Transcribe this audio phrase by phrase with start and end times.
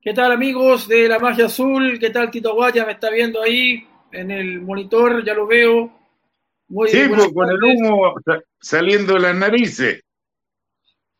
[0.00, 1.98] ¿Qué tal amigos de la magia azul?
[1.98, 2.86] ¿Qué tal Tito Guaya?
[2.86, 5.92] Me está viendo ahí en el monitor, ya lo veo.
[6.68, 8.14] Muy sí, pues, con el humo
[8.60, 10.00] saliendo de las narices.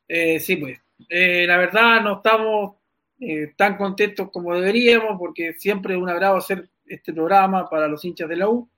[0.06, 0.78] Eh, sí, pues.
[1.08, 2.76] Eh, la verdad no estamos
[3.18, 8.04] eh, tan contentos como deberíamos porque siempre es un agrado hacer este programa para los
[8.04, 8.68] hinchas de la U.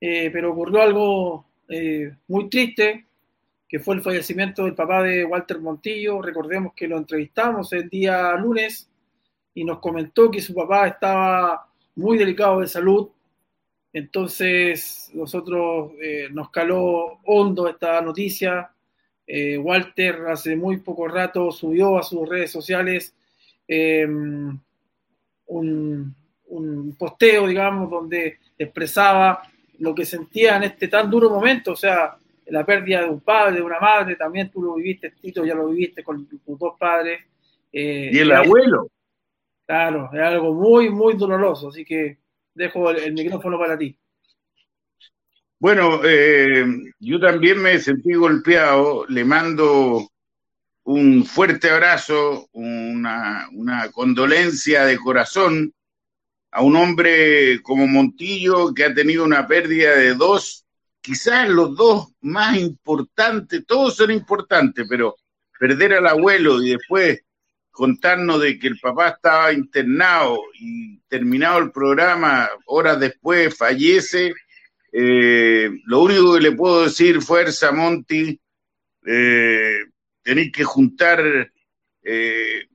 [0.00, 1.46] pero ocurrió algo
[2.26, 3.04] muy triste,
[3.68, 6.22] que fue el fallecimiento del papá de Walter Montillo.
[6.22, 8.88] Recordemos que lo entrevistamos el día lunes
[9.54, 11.66] y nos comentó que su papá estaba
[11.96, 13.08] muy delicado de salud.
[13.92, 18.70] Entonces nosotros eh, nos caló hondo esta noticia.
[19.26, 23.14] Eh, Walter hace muy poco rato subió a sus redes sociales
[23.68, 24.58] em,
[25.46, 26.14] un,
[26.48, 29.42] un, posteo, digamos, donde expresaba
[29.78, 33.56] lo que sentía en este tan duro momento, o sea, la pérdida de un padre,
[33.56, 37.20] de una madre, también tú lo viviste, Tito, ya lo viviste con tus dos padres.
[37.72, 38.88] Eh, y el abuelo.
[39.66, 42.18] Claro, es algo muy, muy doloroso, así que
[42.54, 43.96] dejo el, micrófono para ti.
[45.58, 46.64] Bueno, eh,
[46.98, 50.08] yo también me sentí golpeado, le mando
[50.84, 55.72] un fuerte abrazo, una, una condolencia de corazón
[56.50, 60.66] a un hombre como Montillo que ha tenido una pérdida de dos,
[61.00, 65.16] quizás los dos más importantes, todos son importantes, pero
[65.58, 67.22] perder al abuelo y después
[67.72, 74.34] contarnos de que el papá estaba internado y terminado el programa, horas después fallece.
[74.92, 78.38] Eh, lo único que le puedo decir, fuerza, Monty,
[79.06, 79.78] eh,
[80.22, 81.50] tenéis que juntar
[82.02, 82.66] eh,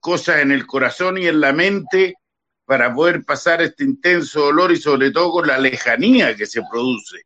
[0.00, 2.16] cosas en el corazón y en la mente
[2.64, 7.22] para poder pasar este intenso dolor y sobre todo con la lejanía que se produce,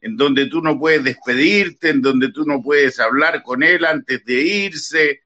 [0.00, 4.24] en donde tú no puedes despedirte, en donde tú no puedes hablar con él antes
[4.24, 5.25] de irse,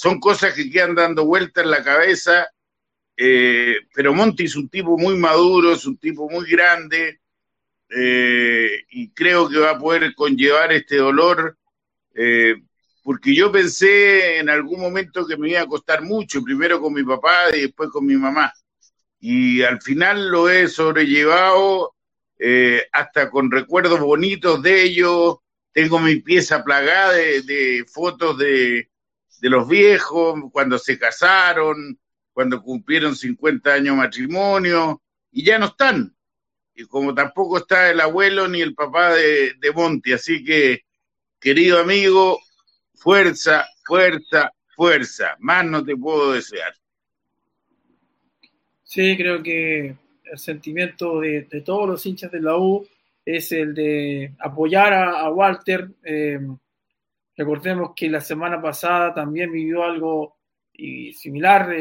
[0.00, 2.48] son cosas que quedan dando vueltas en la cabeza,
[3.18, 7.20] eh, pero Monty es un tipo muy maduro, es un tipo muy grande,
[7.90, 11.58] eh, y creo que va a poder conllevar este dolor,
[12.14, 12.54] eh,
[13.02, 17.04] porque yo pensé en algún momento que me iba a costar mucho, primero con mi
[17.04, 18.50] papá y después con mi mamá,
[19.18, 21.94] y al final lo he sobrellevado
[22.90, 25.36] hasta con recuerdos bonitos de ellos,
[25.72, 28.89] tengo mi pieza plagada de fotos de,
[29.40, 31.98] de los viejos, cuando se casaron,
[32.32, 35.02] cuando cumplieron 50 años de matrimonio,
[35.32, 36.14] y ya no están.
[36.74, 40.12] Y como tampoco está el abuelo ni el papá de, de Monty.
[40.12, 40.82] Así que,
[41.38, 42.40] querido amigo,
[42.94, 45.36] fuerza, fuerza, fuerza.
[45.40, 46.72] Más no te puedo desear.
[48.82, 52.86] Sí, creo que el sentimiento de, todos los hinchas de la U
[53.24, 55.90] es el de apoyar a, Walter.
[56.02, 56.40] Eh,
[57.40, 60.36] Recordemos que la semana pasada también vivió algo
[61.14, 61.74] similar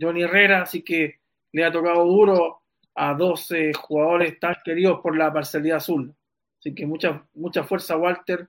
[0.00, 1.20] Johnny Herrera, así que
[1.52, 2.62] le ha tocado duro
[2.96, 6.12] a 12 jugadores tan queridos por la parcialidad azul.
[6.58, 8.48] Así que mucha, mucha fuerza, Walter,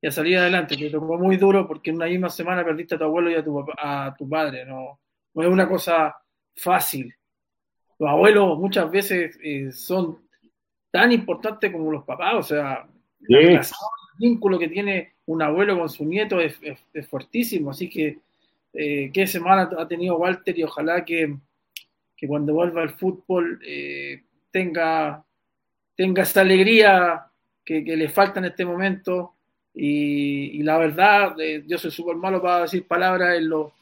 [0.00, 0.76] y a salir adelante.
[0.76, 3.42] Te tocó muy duro porque en una misma semana perdiste a tu abuelo y a
[3.42, 4.64] tu, a tu padre.
[4.64, 5.00] No,
[5.34, 6.14] no es una cosa
[6.54, 7.12] fácil.
[7.98, 10.24] Los abuelos muchas veces eh, son
[10.92, 12.86] tan importantes como los papás, o sea,
[13.28, 13.60] el
[14.20, 16.56] vínculo que tiene un abuelo con su nieto es,
[17.08, 18.18] fuertísimo, así que
[18.72, 21.36] eh, qué semana ha tenido Walter y ojalá que,
[22.26, 25.24] cuando vuelva al fútbol eh, tenga,
[25.94, 27.26] tenga esa alegría
[27.64, 29.34] que, le falta en este momento.
[29.74, 33.74] Y, la verdad, eh, yo soy súper malo para decir palabras, lo,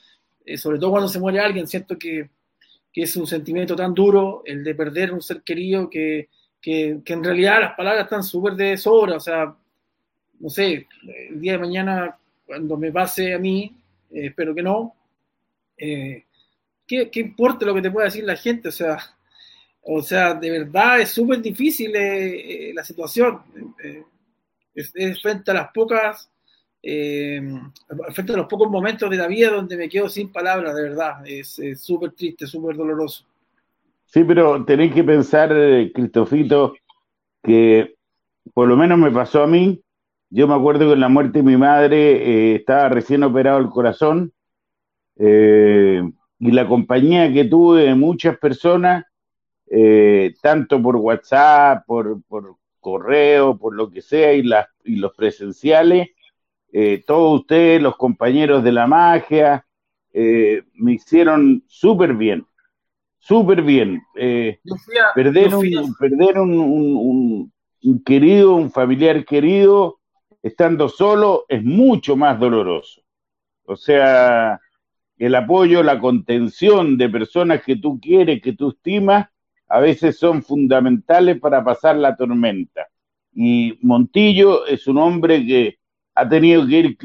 [0.56, 2.30] sobre todo cuando se muere alguien, siento que,
[2.92, 6.28] es un sentimiento tan duro el de perder un ser querido que,
[6.60, 9.56] que, que en realidad las palabras están súper de sobra, o sea,
[10.40, 10.86] no sé,
[11.28, 13.74] el día de mañana, cuando me pase a mí,
[14.10, 14.94] eh, espero que no,
[15.76, 16.24] eh,
[16.86, 18.68] ¿qué, importa lo que te pueda decir la gente?
[18.68, 18.98] O sea,
[19.82, 23.40] o sea de verdad es súper difícil eh, la situación.
[24.74, 26.30] Es, frente a las pocas,
[26.82, 31.26] frente a los pocos momentos de la vida donde me quedo sin palabras, de verdad.
[31.26, 33.24] Es súper triste, súper doloroso.
[34.06, 35.50] Sí, pero tenéis que pensar,
[35.92, 36.74] Cristofito,
[37.42, 37.94] que
[38.52, 39.83] por lo menos me pasó a mí,
[40.34, 43.68] yo me acuerdo que en la muerte de mi madre eh, estaba recién operado el
[43.68, 44.32] corazón
[45.16, 46.02] eh,
[46.40, 49.04] y la compañía que tuve de muchas personas,
[49.70, 52.20] eh, tanto por WhatsApp, por,
[52.80, 56.08] correo, por lo que sea, y, las, y los presenciales,
[57.06, 59.64] todos ustedes, los compañeros de la magia,
[60.12, 62.44] me hicieron súper bien,
[63.20, 64.02] súper bien.
[65.14, 67.52] perder un, perder un
[68.04, 70.00] querido, un familiar querido,
[70.44, 73.00] estando solo es mucho más doloroso.
[73.64, 74.60] O sea,
[75.16, 79.26] el apoyo, la contención de personas que tú quieres, que tú estimas,
[79.68, 82.86] a veces son fundamentales para pasar la tormenta.
[83.32, 85.78] Y Montillo es un hombre que
[86.14, 86.98] ha tenido que ir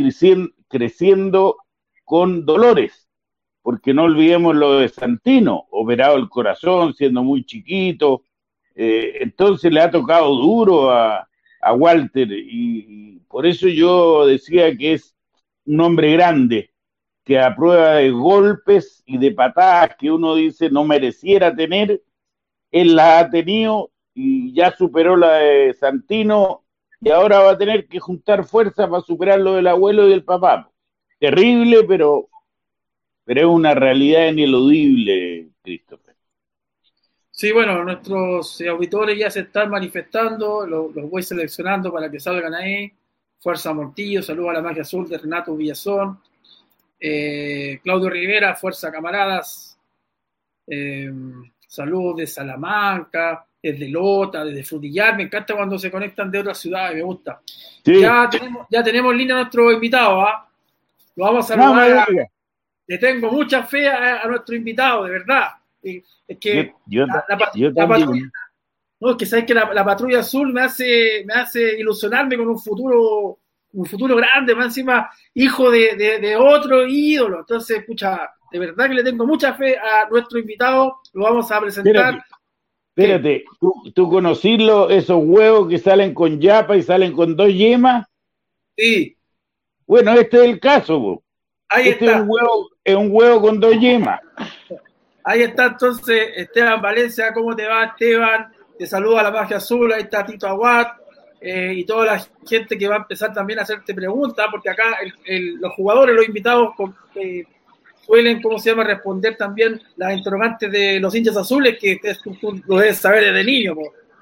[0.67, 1.55] creciendo,
[2.03, 3.07] con dolores,
[3.61, 8.23] porque no olvidemos lo de Santino, operado el corazón, siendo muy chiquito,
[8.75, 11.28] eh, entonces le ha tocado duro a,
[11.61, 15.15] a Walter y, por eso yo decía que es
[15.65, 16.71] un hombre grande,
[17.23, 22.01] que a prueba de golpes y de patadas que uno dice no mereciera tener,
[22.71, 26.63] él la ha tenido y ya superó la de Santino
[27.01, 30.23] y ahora va a tener que juntar fuerzas para superar lo del abuelo y del
[30.23, 30.71] papá.
[31.19, 32.29] Terrible, pero,
[33.25, 35.98] pero es una realidad ineludible, Christopher.
[37.39, 42.91] Sí, bueno, nuestros auditores ya se están manifestando, los, voy seleccionando para que salgan ahí.
[43.39, 46.19] Fuerza Montillo, saludo a la magia azul de Renato Villazón.
[46.99, 49.79] Eh, Claudio Rivera, Fuerza Camaradas.
[50.67, 51.09] Eh,
[51.65, 55.15] saludos de Salamanca, desde Lota, desde Frutillar.
[55.15, 57.39] Me encanta cuando se conectan de otras ciudades, me gusta.
[57.85, 60.45] Ya, tenemos, ya tenemos línea a nuestro invitado, ¿ah?
[61.15, 62.05] Lo vamos a saludar.
[62.85, 65.51] Le tengo mucha fe a nuestro invitado, de verdad.
[65.81, 68.29] Es que la, patrulla,
[68.99, 73.39] no, que sabes que la, patrulla azul me hace, me hace ilusionarme con un futuro,
[73.73, 77.39] un futuro grande, más encima hijo de, otro ídolo.
[77.39, 81.61] Entonces, escucha, de verdad que le tengo mucha fe a nuestro invitado, lo vamos a
[81.61, 82.21] presentar.
[82.95, 88.05] Espérate, ¿tú, tú esos huevos que salen con yapa y salen con dos yemas?
[88.75, 89.15] Sí.
[89.87, 91.23] Bueno, este es el caso,
[91.69, 92.17] Ahí este está.
[92.17, 94.19] Es un, huevo, es un huevo con dos yemas.
[95.23, 98.51] Ahí está entonces Esteban Valencia, ¿cómo te va Esteban?
[98.77, 100.87] Te saluda la magia azul, ahí está Tito Aguad
[101.41, 104.97] eh, y toda la gente que va a empezar también a hacerte preguntas, porque acá
[105.59, 106.73] los jugadores, los invitados
[107.15, 107.45] eh,
[108.05, 111.99] suelen, ¿cómo se llama?, responder también las interrogantes de los hinchas azules, que
[112.41, 113.75] tú, lo debes saber desde niño,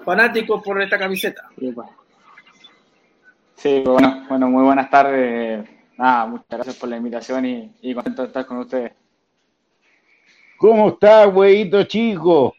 [0.04, 1.48] fanático por esta camiseta.
[3.56, 5.68] Sí, bueno, bueno, muy buenas tardes.
[5.96, 8.92] Muchas gracias por la invitación y, y contento de estar con ustedes.
[10.58, 12.52] ¿Cómo estás, güeyito chico?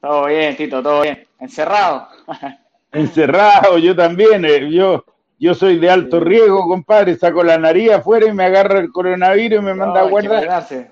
[0.00, 1.26] Todo bien, Tito, todo bien.
[1.38, 2.08] ¿Encerrado?
[2.92, 4.44] Encerrado, yo también.
[4.46, 5.04] Eh, yo,
[5.38, 7.14] yo soy de alto riesgo, compadre.
[7.16, 10.66] Saco la nariz afuera y me agarra el coronavirus y me manda a guardar.
[10.66, 10.86] Sí.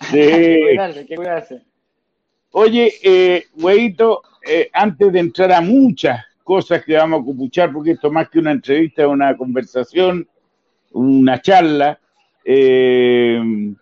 [0.10, 1.62] que cuidarse.
[2.50, 7.92] Oye, eh, güeyito, eh, antes de entrar a muchas cosas que vamos a cupuchar, porque
[7.92, 10.28] esto más que una entrevista es una conversación,
[10.90, 12.00] una charla,
[12.48, 13.74] eh,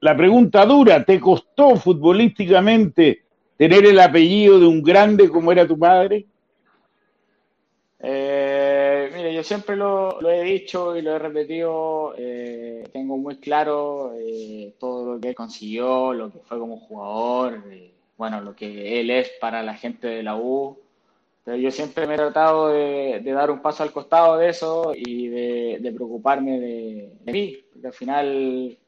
[0.00, 3.22] la pregunta dura, ¿te costó futbolísticamente
[3.56, 6.26] tener el apellido de un grande como era tu padre?
[7.98, 14.14] Eh, mire, yo siempre lo, he dicho y lo he repetido, eh, tengo muy claro
[14.18, 17.62] eh, todo lo que consiguió, lo que fue como jugador,
[18.16, 20.78] bueno, lo que él es para la gente de la U,
[21.56, 25.92] yo siempre me he tratado de, dar un paso al costado de eso y de,
[25.94, 28.78] preocuparme de, mí, porque al final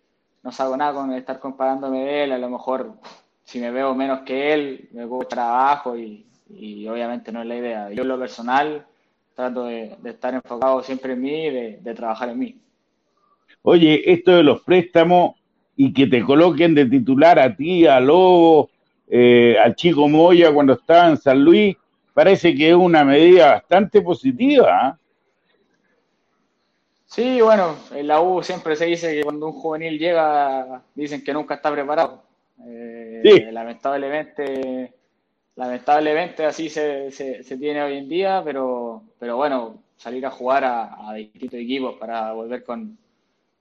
[0.42, 2.92] no hago nada con estar comparándome de él, a lo mejor
[3.44, 7.90] si me veo menos que él, me puedo echar y, obviamente no es la idea.
[7.92, 8.86] Yo en lo personal
[9.34, 12.56] trato de, estar enfocado siempre en mí y de, trabajar en mí.
[13.62, 15.36] Oye, esto de los préstamos
[15.76, 18.70] y que te coloquen de titular a ti, a Lobo,
[19.08, 21.76] eh, al Chico Moya cuando estaba en San Luis,
[22.12, 24.68] parece que es una medida bastante positiva.
[24.70, 24.98] ¿ah?
[27.06, 31.34] Sí, bueno, en la U siempre se dice que cuando un juvenil llega, dicen que
[31.34, 32.22] nunca está preparado.
[32.66, 34.94] Eh, lamentablemente,
[35.56, 41.12] lamentablemente así se, se, tiene hoy en día, pero, pero bueno, salir a jugar a,
[41.14, 42.96] distintos equipos para volver con,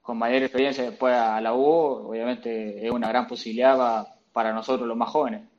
[0.00, 1.60] con, mayor experiencia después a la U,
[2.08, 5.51] obviamente es una gran posibilidad para nosotros los más jóvenes.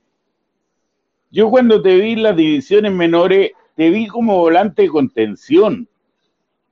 [1.34, 5.90] Yo cuando te vi en las divisiones menores, te vi como volante de contención.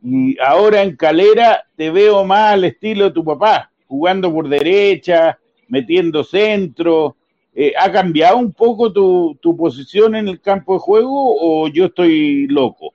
[0.03, 5.39] Y ahora en Calera te veo más al estilo de tu papá, jugando por derecha,
[5.68, 7.15] metiendo centro.
[7.56, 12.46] Eh, ¿Ha cambiado un poco tu, posición en el campo de juego o yo estoy
[12.46, 12.94] loco?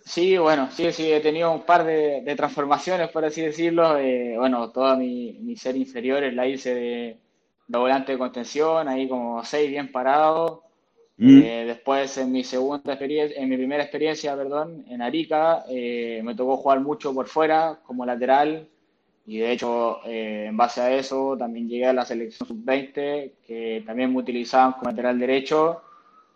[0.00, 3.98] Sí, bueno, sí, sí, he tenido un par de, transformaciones, por así decirlo.
[3.98, 7.16] Eh, bueno, toda mi, mi, ser inferior la hice de,
[7.72, 10.64] de volante de contención, ahí como seis bien parado.
[11.16, 11.38] Mm.
[11.42, 16.34] Eh, después en mi segunda experiencia, en mi primera experiencia, perdón, en Arica, eh, me
[16.34, 18.68] tocó jugar mucho por fuera como lateral
[19.26, 23.82] y de hecho eh, en base a eso también llegué a la selección sub-20 que
[23.86, 25.82] también me utilizaban como lateral derecho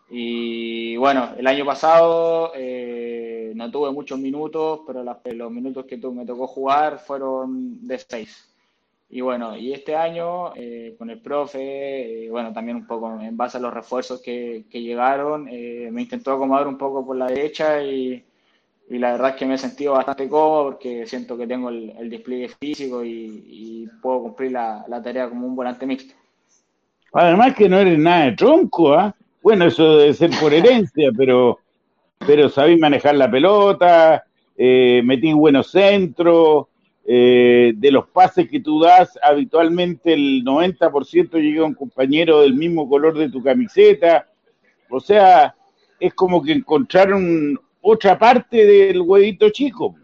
[0.09, 6.25] y bueno, el año pasado eh, no tuve muchos minutos, pero los minutos que me
[6.25, 8.56] tocó jugar fueron de seis.
[9.09, 13.57] Y bueno, y este año eh, con el profe, bueno, también un poco en base
[13.57, 18.25] a los refuerzos que, llegaron, me intentó acomodar un poco por la derecha y,
[18.89, 22.49] la verdad es que me he sentido bastante cómodo porque siento que tengo el, despliegue
[22.49, 26.15] físico y, puedo cumplir la, la, tarea como un volante mixto.
[27.13, 29.15] Además que no eres nada de tronco, ¿ah?
[29.47, 31.61] Bueno, eso debe ser por herencia, pero,
[32.27, 34.25] pero manejar la pelota,
[34.57, 36.67] eh, metís buenos centros,
[37.09, 42.89] eh, de los pases que tú das, habitualmente el 90% llega un compañero del mismo
[42.89, 44.27] color de tu camiseta.
[44.91, 45.55] O sea,
[46.01, 49.95] es como que encontraron otra parte del huevito chico.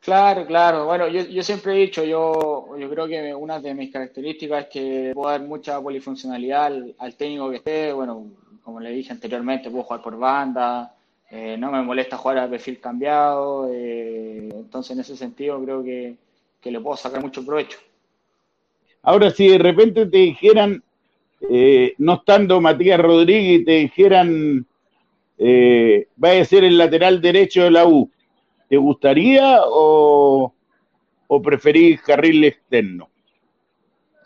[0.00, 0.86] Claro, claro.
[0.86, 4.70] Bueno, yo, yo siempre he dicho, yo, yo creo que una de mis características es
[4.70, 7.92] que puedo dar mucha polifuncionalidad al, técnico que esté.
[7.92, 8.26] Bueno,
[8.62, 10.94] como le dije anteriormente, puedo jugar por banda,
[11.30, 13.68] eh, no me molesta jugar al perfil cambiado.
[13.72, 16.16] Eh, entonces, en ese sentido, creo que,
[16.62, 17.78] le puedo sacar mucho provecho.
[19.02, 20.82] Ahora, si de repente te dijeran,
[21.48, 24.66] eh, no estando Matías Rodríguez, te dijeran,
[26.16, 28.10] vaya a ser el lateral derecho de la U
[28.70, 30.54] ¿Te gustaría o,
[31.26, 33.09] o preferís carril externo?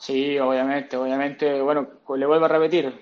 [0.05, 2.93] Sí, obviamente, obviamente, bueno, le vuelvo a repetir,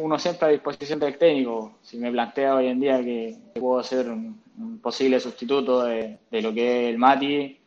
[0.00, 1.78] uno siempre a disposición del técnico.
[1.82, 4.40] Si me plantea hoy en día que, puedo ser un,
[4.80, 7.58] posible sustituto de, lo que es el Mati,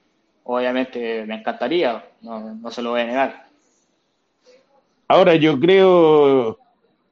[0.45, 3.47] obviamente me encantaría, no, no se lo voy a negar.
[5.09, 6.57] Ahora yo creo,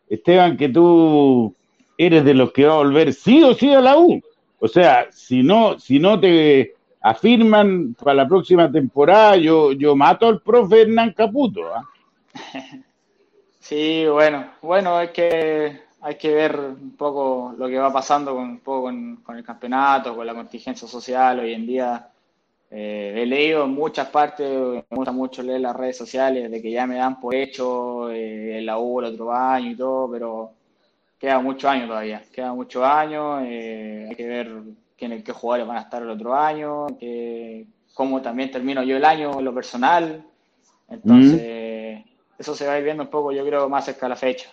[0.08, 1.54] Esteban, que tú
[1.98, 4.22] eres de los que va a volver sí o sí a la U.
[4.60, 6.73] O sea, si no, si no te
[7.04, 11.62] afirman para la próxima temporada, yo, yo mato al profe Hernán Caputo.
[11.74, 11.84] ¿ah?
[13.60, 18.44] Sí, bueno, bueno, es que hay que ver un poco lo que va pasando con,
[18.44, 22.10] un poco con, el campeonato, con la contingencia social hoy en día.
[22.70, 26.72] Eh, he leído en muchas partes, me gusta mucho leer las redes sociales de que
[26.72, 30.52] ya me dan por hecho eh, la U el otro año y todo, pero
[31.18, 34.52] queda mucho año todavía, queda mucho año, eh, hay que ver
[35.08, 39.06] quién, qué jugadores van a estar el otro año, que, cómo también termino yo el
[39.06, 40.24] año en lo personal,
[40.90, 42.10] entonces mm.
[42.40, 44.50] eso se va a ir viendo un poco yo creo más cerca de la fecha.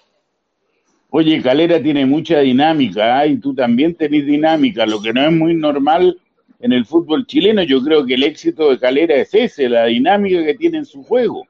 [1.10, 3.30] Oye, Calera tiene mucha dinámica ¿eh?
[3.30, 6.18] y tú también tenés dinámica, lo que no es muy normal
[6.60, 7.64] en el fútbol chileno.
[7.64, 11.02] Yo creo que el éxito de Calera es ese, la dinámica que tiene en su
[11.02, 11.44] juego.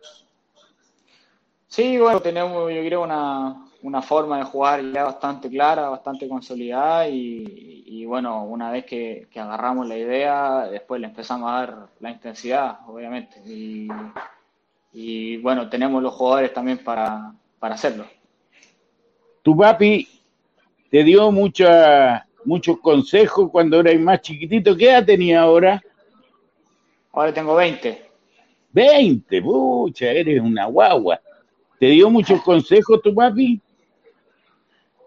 [1.67, 7.09] Sí, bueno, tenemos yo creo una, una forma de jugar ya bastante clara, bastante consolidada
[7.09, 12.79] y, bueno, una vez que, agarramos la idea, después le empezamos a dar la intensidad,
[12.87, 13.41] obviamente.
[14.93, 18.07] Y, bueno, tenemos los jugadores también para, hacerlo.
[19.43, 20.07] Tu papi
[20.91, 24.77] te dio mucha, muchos consejos cuando eras más chiquitito.
[24.77, 25.81] ¿Qué edad tenía ahora?
[27.13, 28.11] Ahora tengo 20.
[28.73, 31.21] 20, pucha, eres una guagua.
[31.79, 33.61] ¿Te dio muchos consejos tu papi?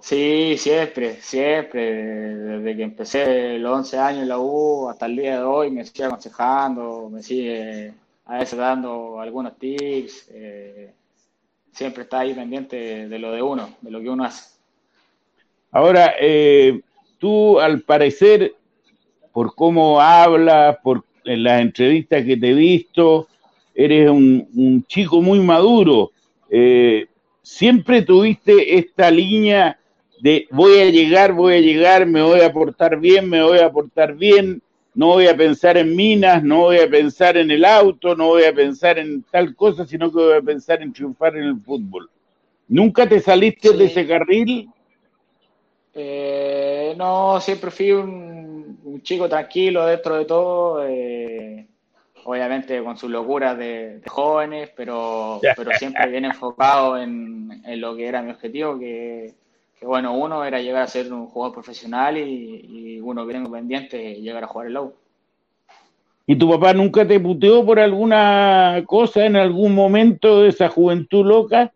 [0.03, 1.95] Sí, siempre, siempre.
[1.95, 5.85] Desde que empecé los 11 años en la U hasta el día de hoy me
[5.85, 7.93] sigue aconsejando, me sigue
[8.25, 10.27] a veces dando algunos tips.
[10.33, 10.91] Eh,
[11.71, 14.49] siempre está ahí pendiente de lo de uno, de lo que uno hace.
[15.71, 16.81] Ahora, eh,
[17.17, 18.55] tú al parecer,
[19.31, 23.29] por cómo hablas, por las entrevistas que te he visto,
[23.73, 26.11] eres un, chico muy maduro.
[26.49, 27.07] Eh,
[27.41, 29.79] siempre tuviste esta línea
[30.23, 33.69] de voy a llegar, voy a llegar, me voy a portar bien, me voy a
[33.69, 34.61] portar bien,
[34.95, 38.45] no voy a pensar en minas, no voy a pensar en el auto, no voy
[38.45, 42.09] a pensar en tal cosa, sino que voy a pensar en triunfar en el fútbol.
[42.69, 44.69] ¿Nunca te saliste de ese carril?
[45.93, 51.67] Eh, no, siempre fui un, chico tranquilo dentro de todo, eh,
[52.23, 58.07] obviamente con sus locuras de, jóvenes, pero, pero siempre bien enfocado en, en, lo que
[58.07, 59.42] era mi objetivo, que
[59.85, 64.43] bueno, uno era llegar a ser un jugador profesional y, uno que tengo pendiente llegar
[64.43, 64.93] a jugar el low.
[66.25, 71.25] ¿Y tu papá nunca te puteó por alguna cosa en algún momento de esa juventud
[71.25, 71.71] loca?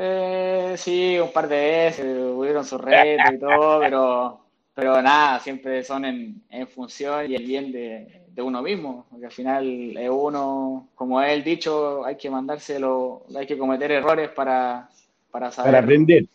[0.00, 4.40] Eh, sí, un par de veces, hubieron sus retos y todo, pero,
[4.72, 9.96] pero nada, siempre son en, función y el bien de, uno mismo, porque al final
[9.96, 14.88] es uno, como él dicho, hay que mandárselo, hay que cometer errores para,
[15.32, 15.72] para saber.
[15.72, 16.26] Para aprender.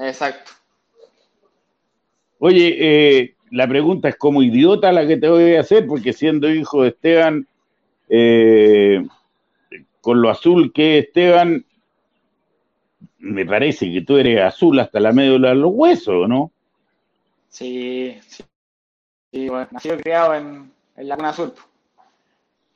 [0.00, 0.52] Exacto.
[2.38, 6.48] Oye, eh, la pregunta es como idiota la que te voy a hacer, porque siendo
[6.50, 7.46] hijo de Esteban,
[8.08, 9.06] eh,
[10.00, 11.66] con lo azul que es Esteban,
[13.18, 16.50] me parece que tú eres azul hasta la médula de los huesos, ¿no?
[17.50, 18.42] Sí, sí.
[19.30, 20.46] sí bueno, nacido y criado en,
[20.96, 21.52] en la Laguna Azul.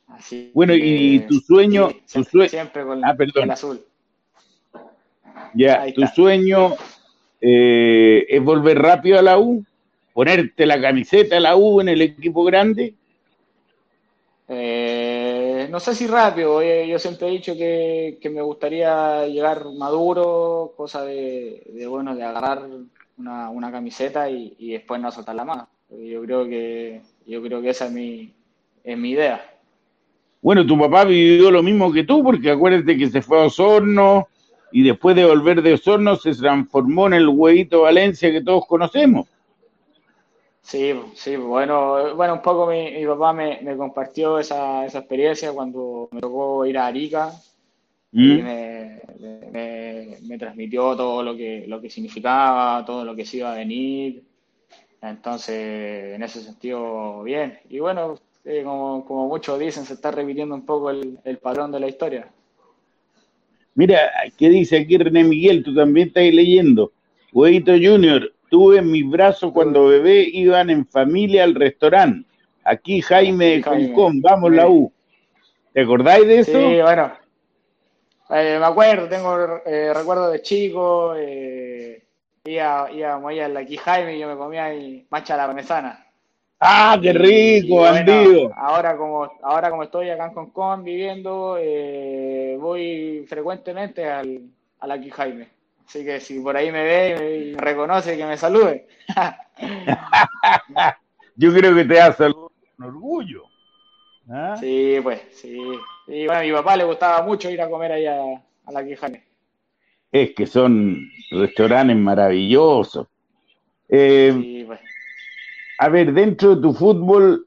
[0.09, 3.45] Así bueno, y tu sueño, tu sueño, siempre con ah, perdón.
[3.45, 3.85] el azul.
[5.55, 6.75] Ya, tu sueño
[7.47, 9.63] eh, es volver rápido a la U,
[10.15, 12.95] ponerte la camiseta a la U en el equipo grande.
[14.49, 21.05] Eh, no sé si rápido, yo siempre he dicho que, me gustaría llegar maduro, cosa
[21.05, 22.67] de, bueno, de agarrar
[23.19, 25.69] una, camiseta y, después no soltar la mano.
[25.91, 28.33] Yo creo que, yo creo que esa es mi,
[28.85, 29.45] es mi idea.
[30.41, 34.29] Bueno, tu papá vivió lo mismo que tú, porque acuérdate que se fue a Osorno
[34.77, 39.29] y después de volver de Osorno se transformó en el huevito Valencia que todos conocemos.
[40.63, 46.21] Sí, sí, bueno, bueno, un poco mi, papá me, compartió esa, esa, experiencia cuando me
[46.21, 47.31] tocó ir a Arica
[48.11, 48.45] y mm.
[49.53, 54.25] me, transmitió todo lo que, lo que significaba, todo lo que se iba a venir.
[55.01, 57.61] Entonces, en ese sentido, bien.
[57.69, 61.71] Y bueno, eh, como, como, muchos dicen, se está repitiendo un poco el, el patrón
[61.71, 62.29] de la historia.
[63.75, 65.63] Mira, ¿qué dice aquí René Miguel?
[65.63, 66.93] Tú también estás leyendo.
[67.33, 72.29] Huevito Junior, tuve en mis brazos cuando bebé iban en familia al restaurante.
[72.63, 74.93] Aquí Jaime de Concón, vamos la U.
[75.73, 76.53] ¿Te acordáis de eso?
[76.53, 77.13] Sí, bueno.
[78.31, 81.15] Eh, me acuerdo, tengo eh, recuerdos de chico.
[81.17, 82.05] Eh,
[82.45, 86.04] iba, ahí al aquí Jaime y yo me comía y mancha la parmesana.
[86.67, 88.51] ¡Ah, qué rico, bandido!
[88.57, 94.41] ahora como, ahora como estoy acá en Concón viviendo, eh, voy frecuentemente al,
[94.81, 95.49] al aquí Jaime.
[95.87, 98.87] Así que si por ahí me ve y me reconoce, que me salude.
[101.37, 103.43] Yo creo que te da salud con orgullo.
[104.31, 104.57] ¿Ah?
[104.59, 105.59] Sí, pues, sí.
[106.07, 108.43] Y bueno, a mi papá le gustaba mucho ir a comer ahí a,
[108.73, 109.23] la Quijane.
[110.11, 113.07] Es que son restaurantes maravillosos.
[113.91, 114.81] Eh, sí, pues.
[115.79, 117.47] A ver, dentro de tu fútbol,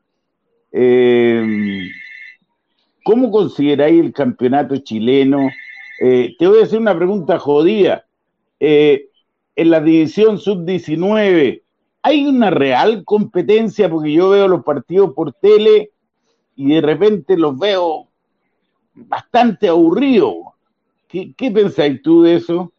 [0.72, 1.90] eh,
[3.04, 5.50] ¿cómo consideráis el campeonato chileno?
[6.00, 8.06] Eh, te voy a hacer una pregunta jodida.
[8.60, 9.10] Eh,
[9.56, 11.64] en la división sub-19,
[12.04, 13.90] ¿hay una real competencia?
[13.90, 15.92] Porque yo veo los partidos por tele
[16.56, 18.08] y de repente los veo
[18.94, 20.36] bastante aburridos.
[21.08, 22.72] ¿Qué, pensáis tú de eso?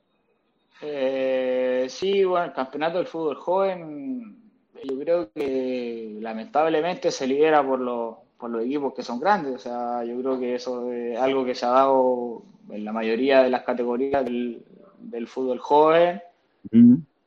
[0.83, 4.38] Eh, sí, bueno, el campeonato del fútbol joven,
[4.85, 9.55] yo creo que lamentablemente se lidera por los, por los equipos que son grandes.
[9.55, 13.43] O sea, yo creo que eso es algo que se ha dado en la mayoría
[13.43, 14.63] de las categorías del,
[14.99, 16.21] del fútbol joven,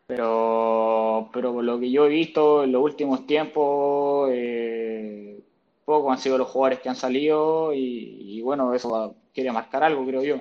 [0.07, 5.39] pero, pero por lo que yo he visto en los últimos tiempos, eh,
[5.85, 10.23] pocos han sido los jugadores que han salido y, bueno, eso quiere marcar algo, creo
[10.23, 10.35] yo.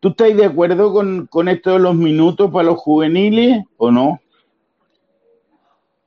[0.00, 4.20] ¿Tú estás de acuerdo con, con esto de los minutos para los juveniles o no?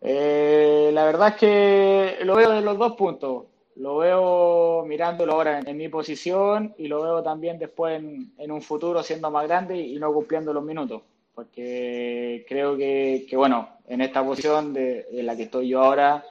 [0.02, 3.46] Eh, la verdad es que lo veo de los dos puntos.
[3.76, 9.02] Lo veo mirándolo ahora en, mi posición y lo veo también después en, un futuro
[9.04, 11.02] siendo más grande y, no cumpliendo los minutos.
[11.34, 16.26] Porque creo que, bueno, en esta posición de, en la que estoy yo ahora,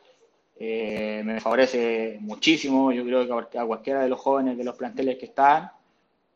[0.58, 2.92] eh, me favorece muchísimo.
[2.92, 5.70] Yo creo que a cualquiera de los jóvenes de los planteles que están,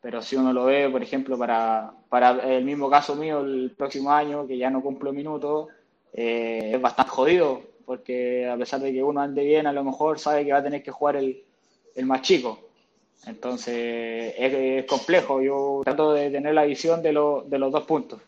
[0.01, 4.11] pero si uno lo ve, por ejemplo, para, para el mismo caso mío el próximo
[4.11, 5.67] año, que ya no cumplo minutos,
[6.13, 10.19] eh, es bastante jodido porque a pesar de que uno ande bien, a lo mejor
[10.19, 11.43] sabe que va a tener que jugar el,
[12.05, 12.59] más chico.
[13.25, 15.41] Entonces es, complejo.
[15.41, 18.21] Yo trato de tener la visión de, de los dos puntos.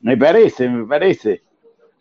[0.00, 1.42] Me parece, me parece.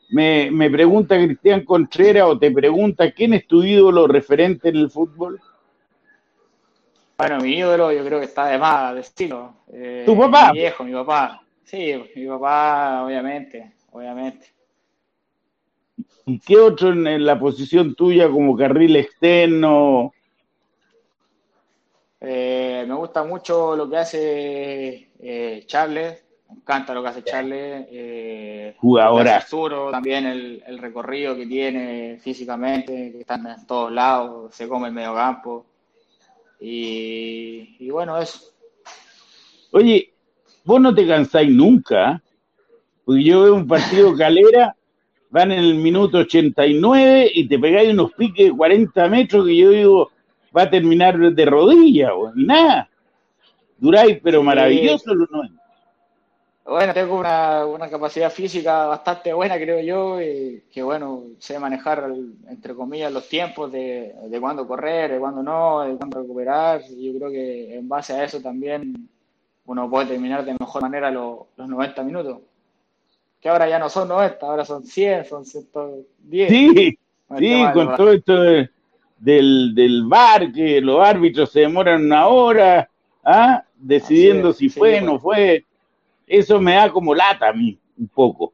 [0.09, 4.91] Me, me, pregunta Cristian Contreras o te pregunta quién es tu ídolo referente en el
[4.91, 5.39] fútbol.
[7.17, 9.53] Bueno, mi ídolo yo creo que está de más de estilo.
[9.71, 10.51] Eh, ¿Tu papá?
[10.51, 11.41] Mi viejo, mi papá.
[11.63, 14.53] Sí, mi papá, obviamente, obviamente.
[16.25, 20.13] ¿Y qué otro en, la posición tuya como carril externo?
[22.19, 27.87] Eh, me gusta mucho lo que hace eh, Charles, me encanta lo que hace Charles.
[27.91, 29.45] Eh, Jugadora.
[29.91, 35.13] también el, recorrido que tiene físicamente, que está en todos lados, se come el medio
[35.13, 35.65] campo.
[36.59, 38.39] Y, y bueno, eso.
[39.71, 40.13] Oye,
[40.63, 42.21] vos no te cansáis nunca,
[43.05, 44.75] porque yo veo un partido calera
[45.35, 49.69] van en el minuto 89 y te pegáis unos piques de 40 metros que yo
[49.71, 50.11] digo,
[50.55, 52.89] va a terminar de rodilla, y nada.
[53.77, 55.61] Duráis, pero maravilloso los 90.
[56.63, 62.11] Bueno, tengo una, capacidad física bastante buena, creo yo, y que bueno, sé manejar,
[62.49, 66.81] entre comillas, los tiempos de, de cuándo correr, de cuándo no, de cuándo recuperar.
[66.89, 69.09] Y yo creo que en base a eso también
[69.65, 72.37] uno puede terminar de mejor manera los, los 90 minutos.
[73.39, 76.49] Que ahora ya no son 90, ahora son 100, son 110.
[76.49, 76.97] Sí,
[77.37, 78.33] sí, con todo esto
[79.17, 82.89] del, del bar, que los árbitros se demoran una hora,
[83.23, 83.63] ¿ah?
[83.75, 85.65] decidiendo si fue o no fue.
[86.27, 88.53] Eso me da como lata a mí, un poco.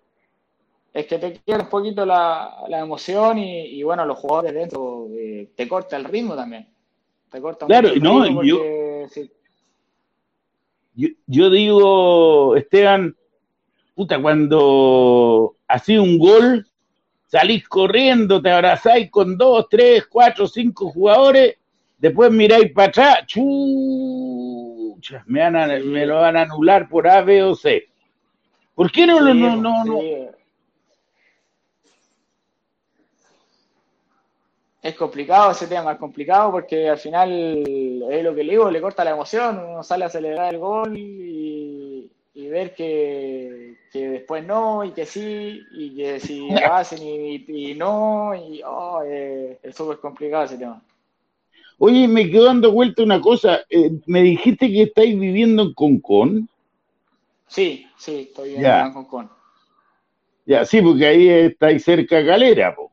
[0.94, 5.50] Es que te queda un poquito la, la emoción y, bueno, los jugadores dentro eh,
[5.56, 6.68] te corta el ritmo también.
[7.30, 8.60] Te corta claro, no, yo,
[11.26, 13.16] yo, digo, Esteban,
[13.96, 16.68] puta, cuando hacía un gol,
[17.28, 21.58] salís corriendo, te abrazáis con dos, tres, cuatro, cinco jugadores,
[21.98, 27.88] después miráis para atrás, chucha, me, lo van a anular por A, B o C.
[28.76, 30.00] ¿Por qué no, no, no, no?
[34.82, 37.30] Es complicado ese tema, es complicado porque al final
[38.10, 40.98] es lo que le digo, le corta la emoción, uno sale a celebrar el gol
[40.98, 48.34] y, ver que, después no, y que sí, y que si lo hacen y, no,
[48.36, 50.82] y oh, es súper complicado ese tema.
[51.78, 56.50] Oye, me quedo dando vuelta una cosa, eh, me dijiste que estáis viviendo en Concón.
[57.48, 59.30] Sí, sí, estoy viviendo en Concón.
[60.46, 62.92] Ya, sí, porque ahí estáis cerca de Calera, po.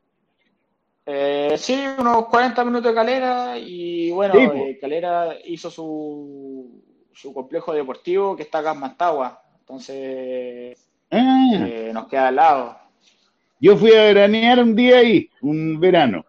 [1.05, 6.83] Eh, sí, unos 40 minutos de Calera y bueno, eh, Calera hizo su,
[7.21, 10.79] su complejo deportivo que está acá en Mantagua, entonces
[11.11, 11.51] ah.
[11.53, 12.79] eh, nos queda al lado.
[13.61, 16.25] Yo fui a veranear un día ahí, un verano.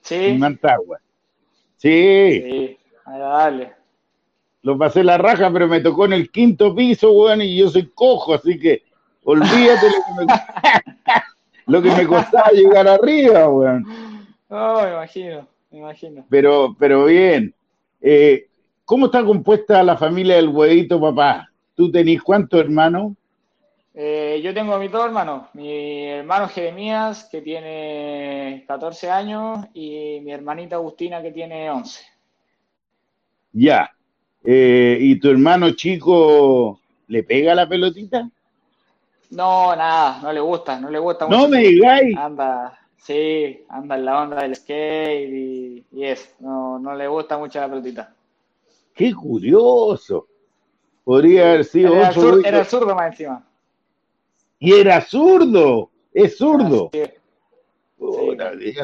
[0.00, 0.14] Sí.
[0.14, 1.00] En Mantagua.
[1.76, 2.40] Sí.
[2.40, 3.72] Sí, agradable.
[4.62, 7.88] Lo pasé la raja, pero me tocó en el quinto piso, weón, y yo soy
[7.88, 8.84] cojo, así que
[9.24, 10.32] olvídate lo que me...
[11.66, 13.84] lo que me costaba llegar arriba, weón.
[14.52, 16.26] Oh, me imagino, me imagino.
[16.28, 17.54] Pero, pero bien.
[18.00, 18.49] Eh,
[18.90, 21.48] ¿Cómo está compuesta la familia del huevito, papá?
[21.76, 23.12] ¿Tú tenés cuántos hermanos?
[23.94, 25.44] Eh, yo tengo mis dos hermanos.
[25.52, 32.04] Mi hermano Jeremías, que tiene 14 años, y mi hermanita Agustina, que tiene 11.
[33.52, 33.88] Ya.
[34.42, 38.28] Eh, ¿Y tu hermano chico le pega la pelotita?
[39.30, 41.38] No, nada, no le gusta, no le gusta mucho.
[41.38, 42.16] No me digáis.
[42.16, 47.38] Anda, sí, anda en la onda del skate y, y eso, no, no le gusta
[47.38, 48.14] mucho la pelotita.
[49.00, 50.26] Qué curioso.
[51.04, 53.42] Podría haber sido era, otro era zurdo más encima.
[54.58, 56.90] Y era zurdo, es zurdo.
[56.92, 57.00] Sí.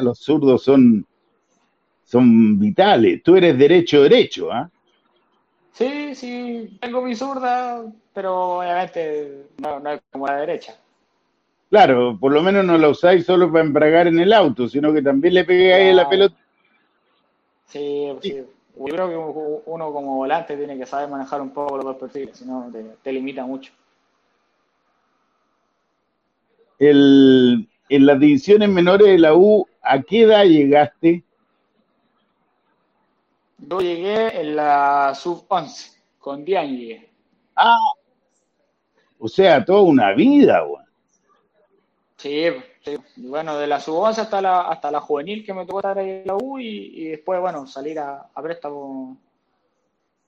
[0.01, 1.05] los zurdos son,
[2.03, 3.21] son vitales.
[3.21, 4.67] Tú eres derecho derecho, ¿ah?
[5.73, 10.75] Sí, sí, tengo mi zurda, pero obviamente no, no es como la derecha.
[11.69, 15.03] Claro, por lo menos no la usáis solo para embragar en el auto, sino que
[15.03, 16.35] también le pegáis a la pelota.
[17.67, 18.43] Sí, sí,
[18.79, 22.37] Yo creo que uno como volante tiene que saber manejar un poco los dos perfiles,
[22.37, 23.73] si no te, limita mucho.
[26.77, 31.23] El, en las divisiones menores de la U, ¿a qué edad llegaste?
[33.57, 37.01] Yo llegué en la sub-11, con 10 años
[37.55, 37.75] Ah,
[39.17, 40.85] o sea, toda una vida, güey.
[42.17, 42.45] Sí,
[43.17, 46.27] bueno, de la sub-11 hasta la, hasta la juvenil que me tocó estar ahí en
[46.27, 49.17] la U y, después, bueno, salir a, a préstamo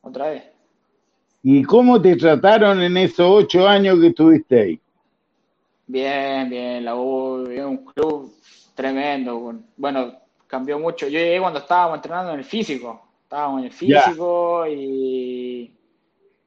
[0.02, 0.44] otra vez.
[1.44, 4.80] ¿Y cómo te trataron en esos ocho años que estuviste ahí?
[5.88, 8.34] Bien, bien, la U es un club
[8.76, 9.56] tremendo.
[9.78, 10.14] Bueno,
[10.48, 11.08] cambió mucho.
[11.08, 15.72] Yo llegué cuando estábamos entrenando en el físico estábamos en el físico y,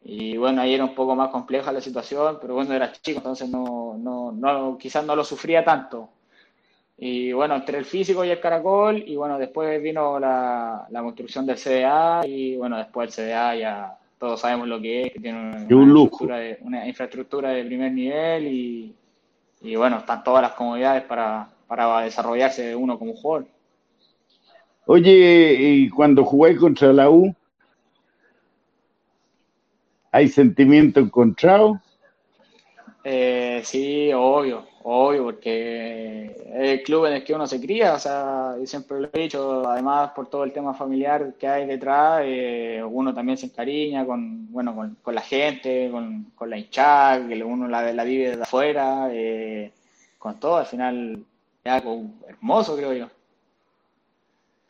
[0.05, 3.49] y bueno, ahí era un poco más compleja la situación, pero bueno, era chico, entonces
[3.49, 6.09] no, no, no, quizás no lo sufría tanto.
[6.99, 11.47] Y bueno, entre el físico y el caracol, y bueno, después vino la, la construcción
[11.47, 15.39] del CDA, y bueno, después el CDA ya todos sabemos lo que es, que tiene
[15.39, 18.95] una, infraestructura, de, una infraestructura de primer nivel, y,
[19.63, 23.47] y bueno, están todas las comodidades para, para desarrollarse uno como jugador.
[24.87, 27.35] Oye, y cuando jugáis contra la U,
[30.13, 31.81] ¿hay sentimiento encontrado?
[33.03, 37.99] Eh, sí, obvio, obvio, porque es el club en el que uno se cría, o
[37.99, 42.23] sea, yo siempre lo he dicho, además por todo el tema familiar que hay detrás,
[42.25, 47.67] eh, uno también se encariña con, bueno, con, la gente, con, la hinchada, que uno
[47.67, 49.73] la, la vive de afuera, eh,
[50.19, 51.25] con todo, al final
[51.65, 53.09] es algo hermoso, creo yo.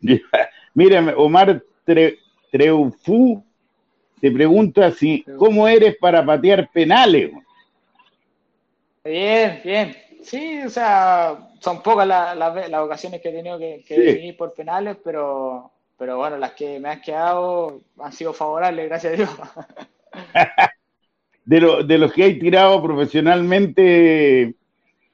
[0.75, 1.63] Mira, Omar
[2.51, 3.45] Treufú
[4.23, 7.33] te pregunta si cómo eres para patear penales.
[9.05, 9.97] Bien, bien.
[10.23, 14.97] Sí, o sea, son pocas las ocasiones que he tenido que, que definir por penales,
[15.03, 19.31] pero, pero bueno, las que me han quedado han sido favorables, gracias a Dios.
[21.45, 24.55] de, de los que hay tirado profesionalmente,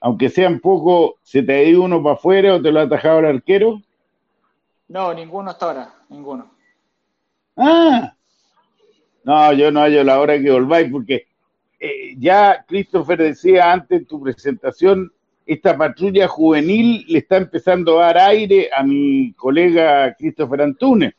[0.02, 3.20] aunque sean poco, ¿se te ha ido uno para afuera o te lo ha atajado
[3.20, 3.80] el arquero?
[4.88, 6.50] No, ninguno hasta ahora, ninguno.
[7.56, 8.14] Ah,
[9.28, 11.26] no, yo no hallo la hora que volváis porque
[11.78, 15.12] eh, ya Christopher decía antes en tu presentación,
[15.44, 21.12] esta patrulla juvenil le está empezando a dar aire a mi colega Christopher Antunes,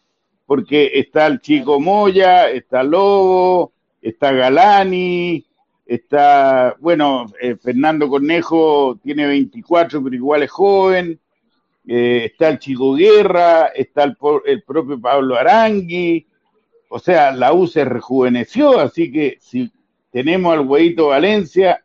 [0.47, 5.45] porque está el chico Moya, está Lobo, está Galani,
[5.85, 11.19] está, bueno, eh, Fernando Cornejo tiene 24, pero igual es joven,
[11.87, 14.17] eh, está el chico Guerra, está el,
[14.47, 16.25] el propio Pablo Arangui,
[16.89, 19.71] o sea, la U se rejuveneció, así que si
[20.11, 21.83] tenemos al huevito Valencia,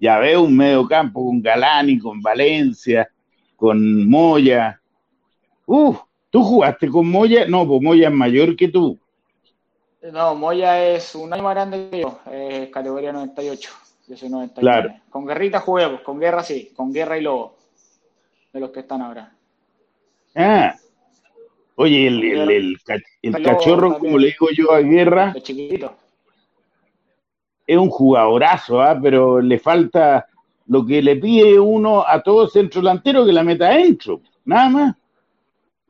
[0.00, 3.08] ya veo un medio campo con Galani, con Valencia,
[3.56, 4.80] con Moya.
[5.66, 7.46] Uf, ¿tú jugaste con Moya?
[7.46, 8.98] No, pues Moya es mayor que tú.
[10.12, 13.70] No, Moya es un año más grande que yo, es categoría 98.
[14.08, 14.60] Yo soy 99.
[14.60, 15.00] Claro.
[15.08, 17.56] Con Guerrita jugué, pues, con Guerra sí, con Guerra y Lobo,
[18.52, 19.32] de los que están ahora.
[20.34, 20.74] Ah,
[21.76, 25.34] oye, el, el, el, el cachorro, como le digo yo a Guerra.
[27.66, 28.98] Es un jugadorazo, ¿ah?
[29.00, 30.26] pero le falta
[30.66, 34.96] lo que le pide uno a todo centro delantero que la meta adentro, nada más.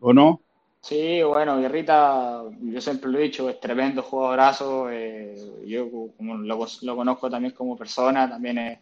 [0.00, 0.40] ¿O no?
[0.80, 4.90] Sí, bueno, Guerrita, yo siempre lo he dicho, es tremendo jugadorazo.
[4.90, 5.34] Eh,
[5.66, 6.58] yo como lo,
[6.94, 8.78] conozco también como persona, también es,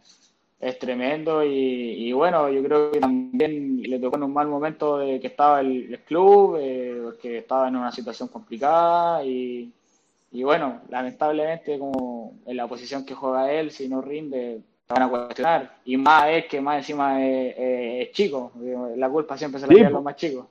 [0.62, 1.44] es tremendo.
[1.44, 5.60] Y, bueno, yo creo que también le tocó en un mal momento de que estaba
[5.60, 9.70] el, club, eh, que estaba en una situación complicada y
[10.32, 15.02] y bueno, lamentablemente, como en la posición que juega él, si no rinde, te van
[15.02, 15.76] a cuestionar.
[15.84, 18.50] Y más es que más encima es, chico.
[18.96, 20.46] La culpa siempre se la a los más chicos.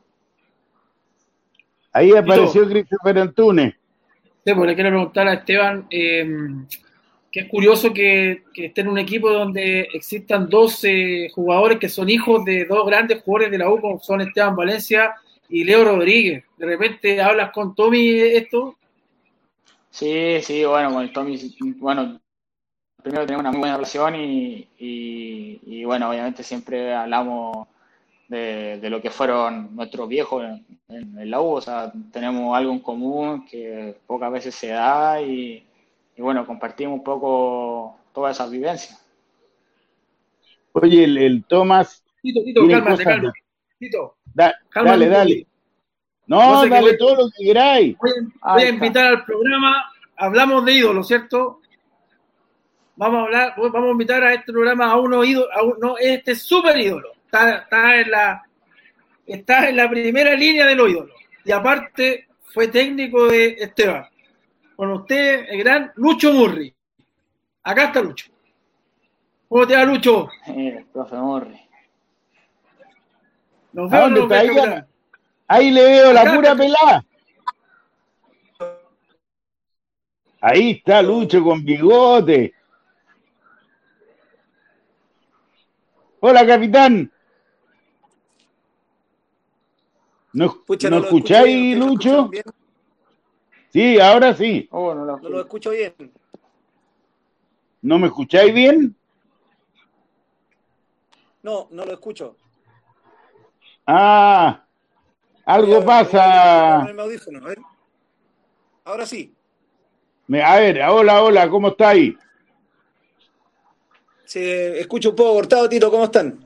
[1.91, 3.73] Ahí apareció Christopher Antunes.
[4.45, 6.25] Sí, pues le quiero preguntar a Esteban, eh,
[7.31, 10.85] que es curioso que, esté en un equipo donde existan dos
[11.33, 15.15] jugadores que son hijos de dos grandes jugadores de la U, como son Esteban Valencia
[15.49, 16.43] y Leo Rodríguez.
[16.57, 18.77] De repente hablas con Tommy esto,
[19.91, 21.37] Sí, sí, bueno, con Tommy,
[21.77, 22.19] bueno,
[23.03, 27.67] primero tenemos una muy buena relación y, y, bueno, obviamente siempre hablamos
[28.29, 30.45] de, lo que fueron nuestros viejos
[30.87, 35.65] en, la U, o sea, tenemos algo en común que pocas veces se da y,
[36.21, 39.05] bueno, compartimos un poco todas esas vivencias.
[40.73, 42.03] Oye, el, el Tomás...
[42.21, 43.39] Tito, Tito, cálmate, cálmate.
[43.79, 45.47] Tito, dale, dale.
[46.27, 47.97] No, dale todo lo que queráis.
[47.97, 51.59] Voy, a, invitar al programa, hablamos de ídolos, ¿cierto?
[52.95, 56.35] Vamos a hablar, vamos a invitar a este programa a uno ídolo, a uno, este
[56.35, 57.11] súper ídolo.
[57.25, 58.43] Está, en la,
[59.25, 61.15] está en la primera línea de los ídolos.
[61.43, 64.05] Y aparte, fue técnico de Esteban.
[64.81, 66.73] Con usted, el gran Lucho Murri.
[67.61, 68.31] Acá está Lucho.
[69.47, 70.27] ¿Cómo te va, Lucho?
[70.47, 71.61] Eh, profe Murri.
[73.73, 74.83] Nos vemos, nos
[75.47, 77.05] Ahí le veo la pura pelada.
[80.41, 82.55] Ahí está Lucho con bigote.
[86.21, 87.11] Hola, capitán.
[90.33, 92.31] ¿No, ¿no, escucháis, Lucho?
[93.71, 94.67] Sí, ahora sí.
[94.71, 95.93] Oh, no, lo, escucho bien.
[97.81, 98.95] ¿No me escucháis bien?
[101.41, 102.35] No, no lo escucho.
[103.87, 104.63] Ah,
[105.45, 106.85] algo pasa.
[108.83, 109.33] Ahora sí.
[110.43, 112.15] A ver, hola, hola, ¿cómo está ahí?
[114.25, 116.39] Se escucho un poco cortado, Tito, ¿cómo están?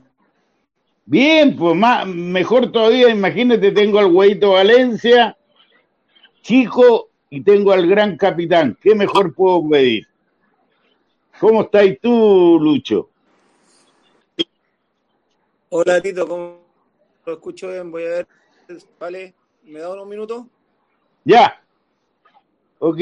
[1.04, 5.36] Bien, pues más, mejor todavía, imagínate, tengo al Güeyito Valencia,
[6.42, 8.76] chico, y tengo al gran capitán.
[8.80, 10.06] ¿Qué mejor puedo pedir?
[11.40, 13.10] ¿Cómo estáis tú, Lucho?
[15.68, 16.60] Hola, Tito, ¿cómo
[17.24, 17.90] lo escucho bien?
[17.90, 18.26] Voy a ver
[18.98, 19.34] Vale,
[19.64, 20.46] ¿me da unos minutos?
[21.24, 21.60] Ya.
[22.78, 22.98] Ok.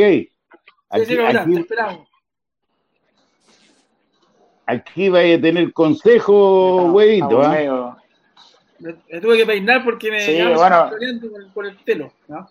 [0.91, 1.19] Aquí,
[4.67, 7.43] aquí, vaya a tener consejo, huevito.
[7.43, 7.97] ¿ah?
[8.79, 10.91] Me, tuve que peinar porque me sí, bueno.
[11.53, 12.13] por, el pelo.
[12.29, 12.49] ¿no?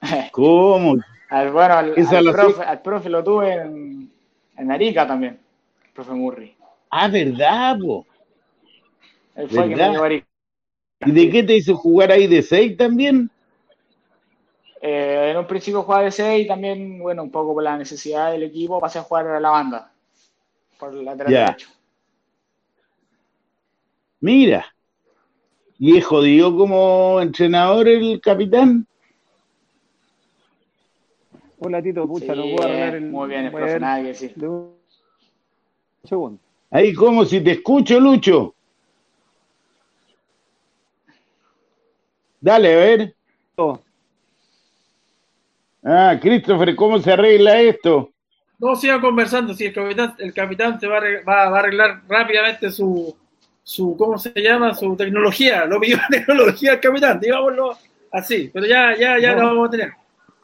[0.32, 0.96] ¿Cómo?
[1.28, 1.94] Al, bueno, al,
[2.32, 4.10] profe, al, profe, lo tuve en,
[4.56, 5.38] en Arica también,
[5.84, 6.56] el profe Murray.
[6.90, 8.04] Ah, ¿verdad, po?
[9.36, 10.26] Él fue que me Arica.
[11.06, 13.30] ¿Y de qué te hizo jugar ahí de 6 también?
[14.82, 18.32] Eh, en un principio jugaba de 6 y también, bueno, un poco por la necesidad
[18.32, 19.92] del equipo, pasé a jugar a la banda,
[20.78, 21.68] por la lateral derecho.
[24.20, 24.66] Mira,
[25.78, 28.86] ¿y es jodido como entrenador el capitán?
[31.62, 33.10] Hola Tito, pucha, no puedo arreglar el.
[33.10, 34.34] Muy bien, el profe, que decir.
[34.38, 34.72] un
[36.04, 36.40] segundo.
[36.70, 38.54] Ahí, ¿cómo si te escucho, Lucho?
[42.40, 43.14] Dale, a ver.
[43.56, 43.78] Oh.
[45.84, 48.10] Ah, Christopher, ¿cómo se arregla esto?
[48.58, 53.14] No, sigan conversando, si el capitán, el capitán se va a, arreglar rápidamente su,
[53.62, 54.72] su, ¿cómo se llama?
[54.74, 57.76] Su tecnología, lo pidió la tecnología el capitán, digámoslo
[58.12, 59.99] así, pero ya, ya, ya lo vamos a tener.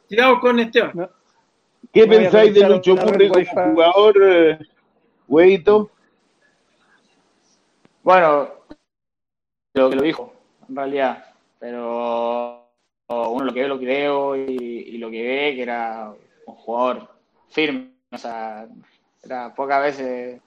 [0.07, 1.09] Sigamos con Esteban.
[1.91, 4.59] ¿Qué pensáis de Lucho Murri como jugador, eh,
[8.03, 8.49] Bueno,
[9.73, 10.33] lo que lo dijo,
[10.69, 11.25] en realidad,
[11.59, 12.69] pero
[13.07, 16.13] uno lo que ve, lo que veo y, lo que ve, que era
[16.45, 17.09] un jugador
[17.49, 18.67] firme, o sea,
[19.23, 20.41] era pocas veces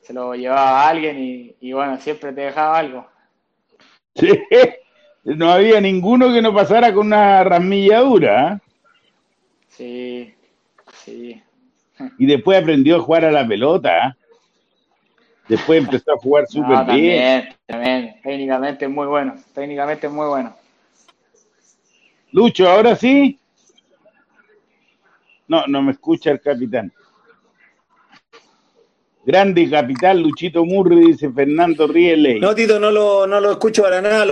[0.00, 3.06] se lo llevaba a alguien y, y bueno, siempre te dejaba algo.
[4.14, 4.28] Sí,
[5.24, 8.54] no había ninguno que no pasara con una rasmilladura.
[8.54, 8.71] ¿eh?
[9.76, 10.34] Sí,
[11.04, 11.42] sí.
[12.18, 14.08] Y después aprendió a jugar a la pelota.
[14.08, 14.14] ¿eh?
[15.48, 17.48] Después empezó a jugar súper bien.
[17.66, 20.54] También, técnicamente muy bueno, técnicamente muy bueno.
[22.32, 23.38] Lucho, ahora sí.
[25.48, 26.92] No, no me escucha el capitán.
[29.24, 32.40] Grande capital, Luchito Murri, dice Fernando Riele.
[32.40, 34.26] No, Tito, no lo, no lo escucho para nada.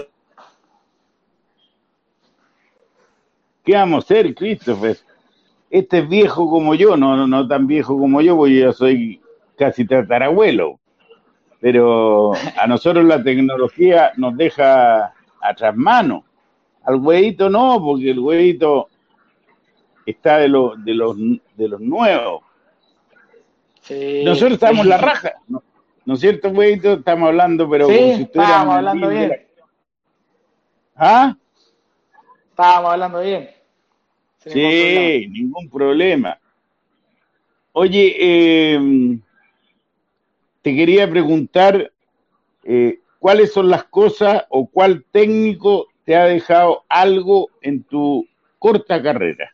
[3.64, 4.98] ¿Qué vamos a hacer, Christopher?
[5.70, 9.20] Este es viejo como yo, no, no tan viejo como yo, porque yo soy
[9.56, 10.80] casi tatarabuelo.
[11.60, 16.24] Pero a nosotros la tecnología nos deja atrás mano.
[16.82, 18.88] Al huevito no, porque el huevito
[20.06, 22.42] está de, los de, los, de los nuevos.
[24.24, 25.62] Nosotros estamos la raja, ¿no?
[26.04, 26.94] ¿no es cierto, huevito?
[26.94, 29.46] Estamos hablando, pero sí, como si estábamos hablando bien.
[30.96, 31.36] ¿Ah?
[32.50, 33.50] Estábamos hablando bien.
[34.44, 36.38] Sí, ningún problema.
[37.72, 39.20] Oye, em,
[40.62, 41.92] te quería preguntar
[42.64, 48.26] eh, cuáles son las cosas o cuál técnico te ha dejado algo en tu
[48.58, 49.50] corta carrera.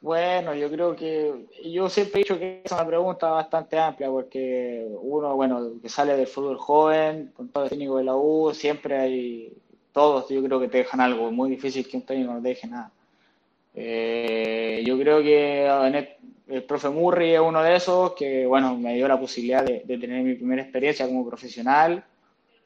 [0.00, 4.86] Bueno, yo creo que yo siempre he dicho que es una pregunta bastante amplia porque
[5.00, 8.96] uno, bueno, que sale del fútbol joven, con todo el técnico de la U, siempre
[8.96, 9.52] hay
[9.96, 12.66] todos, yo creo que te dejan algo, muy difícil que un técnico no te deje
[12.66, 12.90] nada.
[13.74, 15.66] Eh, yo creo que
[16.48, 20.22] el, profe Murray es uno de esos que, bueno, me dio la posibilidad de, tener
[20.22, 22.04] mi primera experiencia como profesional.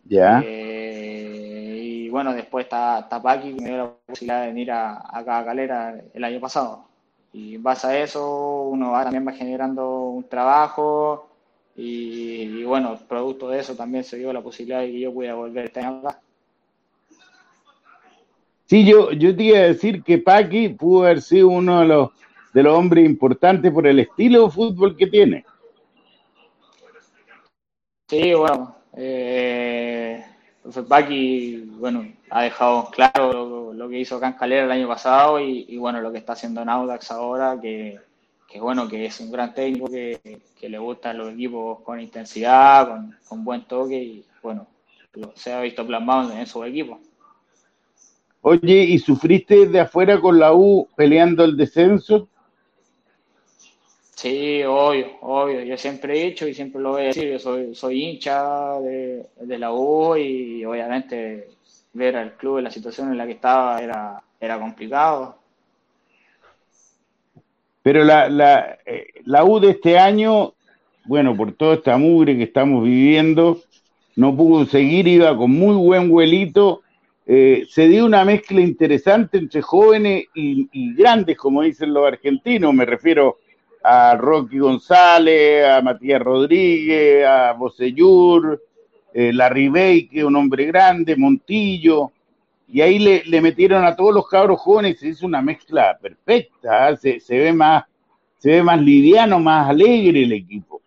[0.05, 0.43] Ya.
[0.45, 5.39] Eh, y bueno, después está, Tapaki que me dio la posibilidad de venir a, acá
[5.39, 6.89] a Calera el año pasado.
[7.33, 11.29] Y en base a eso, uno va, también va generando un trabajo
[11.77, 15.63] y, bueno, producto de eso también se dio la posibilidad de que yo pudiera volver
[15.63, 16.21] a estar acá.
[18.71, 22.11] Sí, yo, yo te iba a decir que Paqui pudo haber sido uno de los,
[22.55, 25.45] de los hombres importantes por el estilo de fútbol que tiene.
[28.07, 30.25] Sí, bueno, eh,
[30.89, 35.77] Paqui, bueno, ha dejado claro lo, que hizo acá en Calera el año pasado y,
[35.77, 37.99] bueno, lo que está haciendo en Audax ahora, que,
[38.61, 40.21] bueno, que es un gran técnico, que,
[40.63, 42.89] le gustan los equipos con intensidad,
[43.29, 44.69] con, buen toque y bueno,
[45.35, 47.01] se ha visto plasmado en su equipo.
[48.43, 52.29] Oye, ¿y sufriste de afuera con la U peleando el descenso?
[54.21, 55.63] Sí, obvio, obvio.
[55.63, 59.59] Yo siempre he dicho y siempre lo voy a decir, yo soy, soy hincha de,
[59.59, 61.49] la U y obviamente
[61.93, 65.37] ver al club en la situación en la que estaba era, era complicado.
[67.83, 70.55] Pero la, la, eh, la U de este año,
[71.05, 73.61] bueno, por toda esta mugre que estamos viviendo,
[74.17, 76.83] no pudo seguir, iba con muy buen vuelito.
[77.33, 82.75] Eh, se dio una mezcla interesante entre jóvenes y, y, grandes, como dicen los argentinos.
[82.75, 83.39] Me refiero
[83.85, 88.61] a Rocky González, a Matías Rodríguez, a Bosellur,
[89.15, 92.11] eh, Larribey, que un hombre grande, Montillo,
[92.67, 96.97] y ahí le, metieron a todos los cabros jóvenes, se hizo una mezcla perfecta, ¿ah?
[96.97, 97.85] se, ve más,
[98.39, 100.80] se ve más liviano, más alegre el equipo.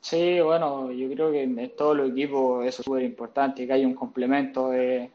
[0.00, 3.86] Sí, bueno, yo creo que en todos los equipos eso es súper importante, que haya
[3.86, 5.10] un complemento de,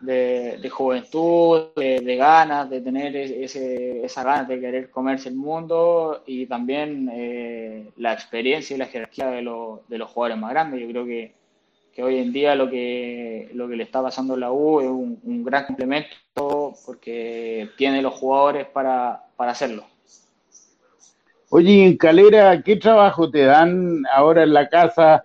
[0.00, 6.46] de, juventud, de, ganas, de tener ese, esa ganas de querer comerse el mundo y
[6.46, 9.42] también eh, la experiencia y la jerarquía de,
[9.88, 10.80] de los jugadores más grandes.
[10.80, 11.34] Yo creo que,
[11.92, 14.88] que, hoy en día lo que, lo que le está pasando a la U es
[14.88, 19.84] un, gran complemento porque tiene los jugadores para, para hacerlo.
[21.50, 25.22] Oye, en Calera, ¿qué trabajo te dan ahora en la casa?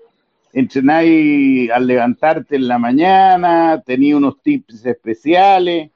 [0.53, 5.91] entrenáis al levantarte en la mañana, tenía unos tips especiales.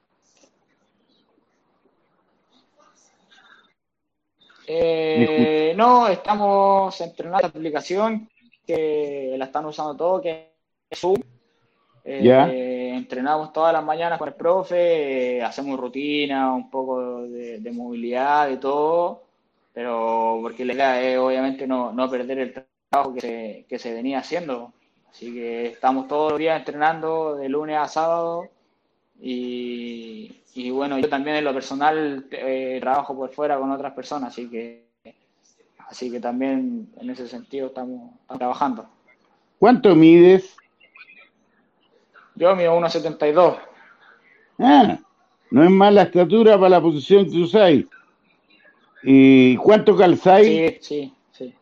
[4.66, 8.28] Eh, no, estamos entrenando esta aplicación
[8.66, 10.50] que la están usando todos, que
[10.90, 11.20] es Zoom.
[12.02, 18.56] Eh, entrenamos todas las mañanas con el profe, hacemos rutina, un poco de, movilidad, de
[18.58, 19.25] todo,
[19.76, 22.54] pero porque la idea es obviamente no, no perder el
[22.88, 24.72] trabajo que se, que se venía haciendo.
[25.10, 28.48] Así que estamos todos los días entrenando de lunes a sábado
[29.20, 34.32] y, y bueno, yo también en lo personal eh, trabajo por fuera con otras personas,
[34.32, 34.86] así que
[35.86, 38.88] así que también en ese sentido estamos, trabajando.
[39.58, 40.56] ¿Cuánto mides?
[42.34, 43.58] Yo mido 1,72.
[44.58, 44.98] Ah,
[45.50, 47.84] no es mala estatura para la posición que usáis.
[49.08, 50.48] ¿Y cuánto calzáis?
[50.48, 51.54] Sí, sí, sí.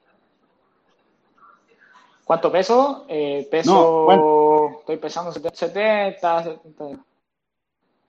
[2.25, 3.05] ¿Cuánto peso?
[3.07, 7.05] Eh, peso, estoy pesando 70, 70.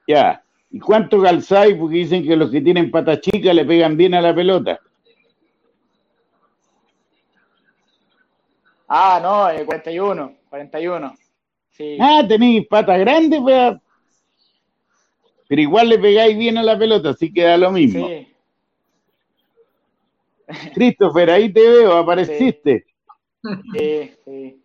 [0.08, 0.42] Ya.
[0.72, 1.76] ¿Y cuánto calzáis?
[1.76, 4.80] Porque dicen que los que tienen patas chicas le pegan bien a la pelota.
[8.88, 11.14] Ah, no, 41, 41.
[11.72, 11.98] Sí.
[12.00, 13.76] Ah, tenéis patas grandes, pues.
[15.50, 18.08] Pero igual le pegáis bien a la pelota, así que da lo mismo.
[18.08, 18.35] Sí.
[20.74, 22.86] Christopher, ahí te veo, apareciste.
[23.74, 24.62] Sí, sí.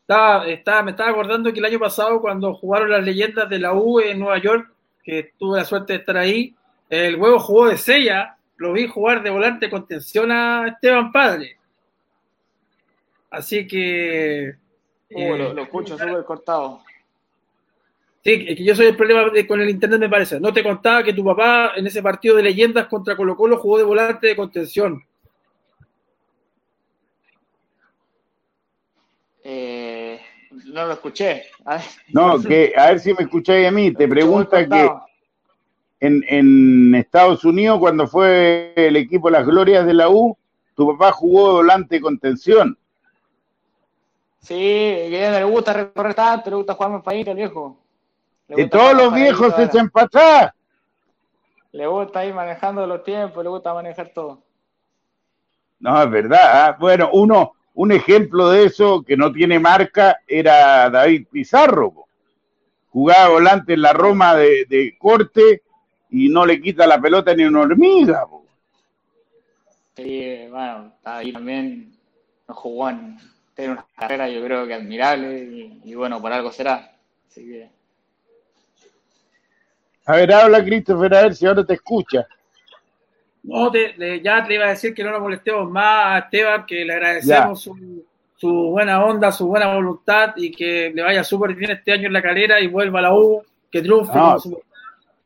[0.00, 3.72] Estaba, estaba, me estaba acordando que el año pasado, cuando jugaron las leyendas de la
[3.72, 4.70] U en Nueva York,
[5.02, 6.54] que tuve la suerte de estar ahí,
[6.90, 11.56] el huevo jugó de sella, lo vi jugar de volante con tensión a Esteban Padre.
[13.30, 14.54] Así que.
[15.10, 16.82] Uh, lo, lo, escucho súper cortado.
[18.24, 20.38] Sí, es que yo soy el problema con el internet, me parece.
[20.38, 23.78] No te contaba que tu papá en ese partido de leyendas contra Colo Colo jugó
[23.78, 25.02] de volante de contención.
[29.44, 30.20] Eh,
[30.66, 31.44] no lo escuché.
[32.08, 33.92] No, que a ver si me escucháis a mí.
[33.92, 34.90] Te pregunta que
[36.00, 40.36] en, en Estados Unidos, cuando fue el equipo Las Glorias de la U,
[40.74, 42.78] tu papá jugó volante de contención.
[44.40, 47.78] Sí, que le gusta recorrer tanto, le gusta jugar más país, el viejo.
[48.48, 50.54] De todos los viejos se echan para
[51.70, 54.42] Le gusta ir manejando los tiempos, le gusta manejar todo.
[55.78, 56.40] No, es verdad.
[56.42, 56.76] ¿ah?
[56.78, 62.06] Bueno, uno, un ejemplo de eso que no tiene marca era David Pizarro.
[62.90, 65.62] Jugaba volante en la Roma de, corte
[66.10, 68.26] y no le quita la pelota ni una hormiga.
[69.96, 71.92] Sí, bueno, ahí también
[72.48, 73.16] no jugó en
[73.54, 76.92] tiene una carrera yo creo que admirable y, bueno, por algo será.
[77.28, 77.70] Así que...
[80.06, 82.26] A ver, habla Christopher, a ver si ahora te escucha.
[83.42, 86.92] No, ya te iba a decir que no nos molestemos más a Esteban, que le
[86.92, 87.68] agradecemos
[88.36, 92.12] su, buena onda, su buena voluntad y que le vaya súper bien este año en
[92.12, 94.18] la calera y vuelva a la U, que triunfe.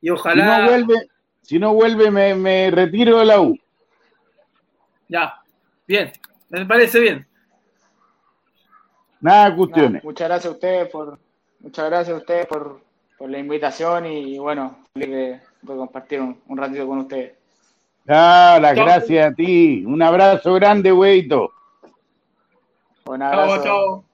[0.00, 0.44] Y ojalá.
[0.44, 0.94] Si no vuelve,
[1.42, 3.58] si no vuelve me, me retiro de la U.
[5.08, 5.40] Ya,
[5.86, 6.10] bien,
[6.48, 7.26] me parece bien.
[9.20, 10.04] Nada cuestiones.
[10.04, 11.18] muchas gracias a ustedes por,
[11.60, 12.80] muchas gracias a ustedes por,
[13.20, 17.32] la invitación y, bueno, feliz de, compartir un, ratito con ustedes.
[18.08, 19.84] Ah, las gracias a ti.
[19.84, 21.52] Un abrazo grande, güeyito.
[23.06, 23.54] Un abrazo.
[23.56, 24.04] Chao, chao.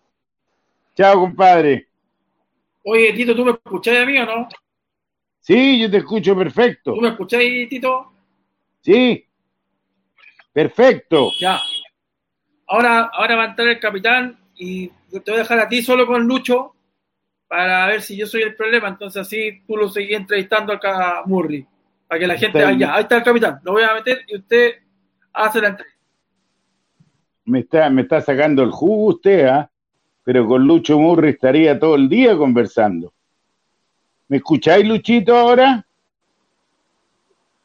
[0.95, 1.89] Chao, compadre.
[2.85, 4.49] Oye, Tito, ¿tú me escuchás a mí o no?
[5.41, 6.95] Sí, yo te escucho perfecto.
[6.95, 8.13] ¿Tú me escucháis, Tito?
[8.81, 9.27] Sí.
[10.53, 11.31] Perfecto.
[11.41, 11.61] Ya.
[12.67, 16.07] Ahora, ahora va a entrar el capitán y te voy a dejar a ti solo
[16.07, 16.75] con Lucho
[17.49, 18.89] para ver si yo soy el problema.
[18.89, 21.67] Entonces así tú lo seguís entrevistando acá a Murray.
[22.13, 22.63] Para que la gente...
[22.63, 23.59] vaya ahí está el capitán.
[23.63, 24.73] Lo voy a meter y usted
[25.33, 25.99] hace la entrevista.
[27.47, 29.71] Me está, me está sacando el jugo usted, ¿ah?
[30.23, 33.15] Pero con Lucho Murray estaría todo el día conversando.
[34.29, 35.87] ¿Me escucháis, Luchito, ahora?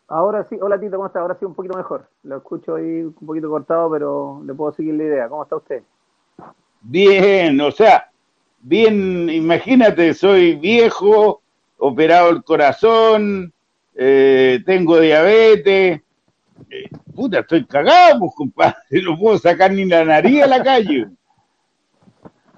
[0.07, 1.19] Ahora sí, hola Tito, ¿cómo está?
[1.19, 2.07] Ahora sí un poquito mejor.
[2.23, 5.27] Lo escucho ahí un poquito cortado, pero le puedo seguir la idea.
[5.27, 5.83] ¿Cómo está usted?
[6.79, 8.09] Bien, o sea,
[8.61, 11.41] bien, imagínate, soy viejo,
[11.79, 13.51] operado el corazón,
[13.99, 16.01] eh, tengo diabetes,
[16.69, 21.07] eh, puta, estoy cagado, pues, compadre, no puedo sacar ni la nariz a la calle.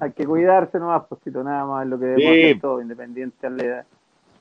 [0.02, 3.64] Hay que cuidarse nomás, posito, nada más lo que debemos hacer todo, independiente a la
[3.64, 3.86] edad,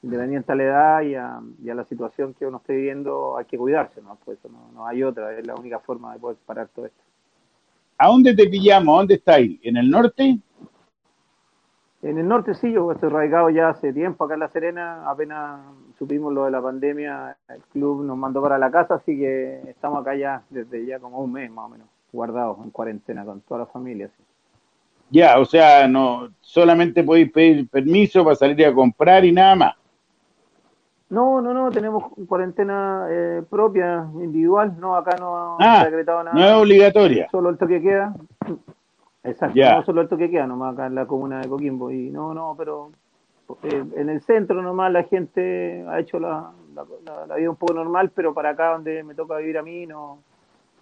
[0.03, 1.41] independiente a la edad y a,
[1.75, 4.19] la situación que uno esté viviendo, hay que cuidarse, ¿no?
[4.25, 7.03] Pues no, no hay otra, es la única forma de poder parar todo esto.
[7.97, 8.95] ¿A dónde te pillamos?
[8.95, 9.59] ¿A dónde estáis?
[9.63, 10.39] ¿En el norte?
[12.03, 15.61] En el norte sí, yo estoy radicado ya hace tiempo acá en La Serena, apenas
[15.99, 20.01] supimos lo de la pandemia, el club nos mandó para la casa, así que estamos
[20.01, 23.61] acá ya desde ya como un mes más o menos, guardados en cuarentena con toda
[23.61, 24.09] la familia.
[25.11, 29.75] Ya, o sea, no, solamente podéis pedir permiso para salir a comprar y nada más.
[31.11, 36.39] No, no, no, tenemos cuarentena eh, propia, individual, no, acá no ah, ha decretado nada.
[36.39, 37.29] No es obligatoria.
[37.31, 38.15] Solo el toque queda.
[39.25, 41.91] Exacto, no solo el toque queda nomás acá en la comuna de Coquimbo.
[41.91, 42.91] Y no, no, pero
[43.63, 46.53] en el centro nomás la gente ha hecho la,
[47.27, 50.19] la, vida un poco normal, pero para acá donde me toca vivir a mí no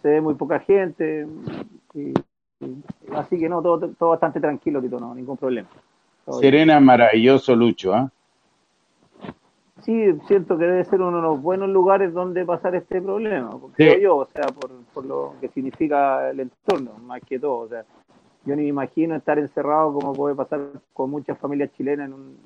[0.03, 1.27] se ve muy poca gente.
[1.95, 2.13] Y,
[3.15, 5.69] así que no, todo, todo bastante tranquilo, Tito, no, ningún problema.
[6.41, 8.11] Serena, maravilloso, Lucho, ¿ah?
[9.83, 13.99] Sí, siento que debe ser uno de los buenos lugares donde pasar este problema, creo
[14.01, 17.85] yo, o sea, por, por lo que significa el entorno, más que todo, o sea,
[18.47, 20.61] yo ni me imagino estar encerrado como puede pasar
[20.93, 22.39] con muchas familias chilenas en, un,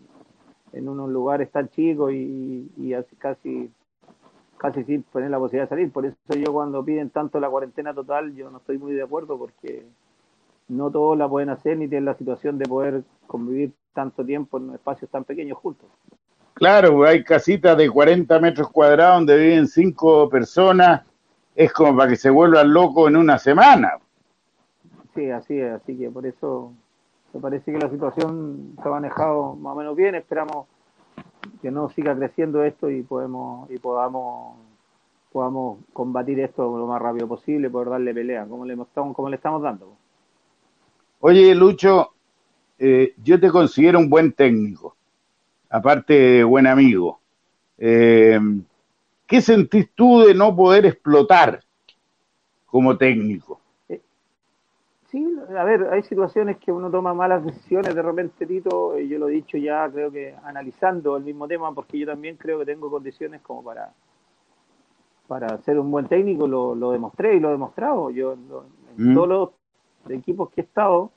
[0.72, 3.70] en unos lugares tan chicos y, y así casi
[4.60, 5.90] casi sin tener la posibilidad de salir.
[5.90, 9.38] Por eso yo cuando piden tanto la cuarentena total, yo no estoy muy de acuerdo
[9.38, 9.86] porque
[10.68, 14.74] no todos la pueden hacer ni tienen la situación de poder convivir tanto tiempo en
[14.74, 15.88] espacios tan pequeños juntos.
[16.54, 21.02] Claro, hay casitas de 40 metros cuadrados donde viven cinco personas,
[21.54, 23.92] es como para que se vuelvan locos en una semana.
[25.14, 26.72] Sí, así es, así que por eso
[27.32, 30.66] me parece que la situación se ha manejado más o menos bien, esperamos
[31.62, 34.56] que no siga creciendo esto y podemos y podamos
[35.32, 39.36] podamos combatir esto lo más rápido posible, poder darle pelea, como le estamos, como le
[39.36, 39.96] estamos dando.
[41.20, 42.14] Oye, Lucho,
[42.78, 44.96] eh, yo te considero un buen técnico,
[45.68, 47.20] aparte de buen amigo.
[47.78, 48.40] Eh,
[49.26, 51.62] ¿Qué sentís tú de no poder explotar
[52.66, 53.59] como técnico?
[55.10, 59.18] Sí, a ver, hay situaciones que uno toma malas decisiones de repente, Tito, y yo
[59.18, 62.66] lo he dicho ya, creo que analizando el mismo tema, porque yo también creo que
[62.66, 63.92] tengo condiciones como para
[65.26, 68.10] para ser un buen técnico, lo, lo demostré y lo he demostrado.
[68.10, 69.14] Yo en mm.
[69.14, 69.50] todos los
[70.10, 71.12] equipos que he estado,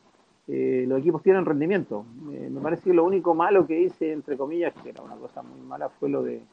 [0.47, 2.05] eh, los equipos tienen rendimiento.
[2.31, 5.41] Eh, me parece que lo único malo que hice, entre comillas, que era una cosa
[5.41, 6.43] muy mala, fue lo de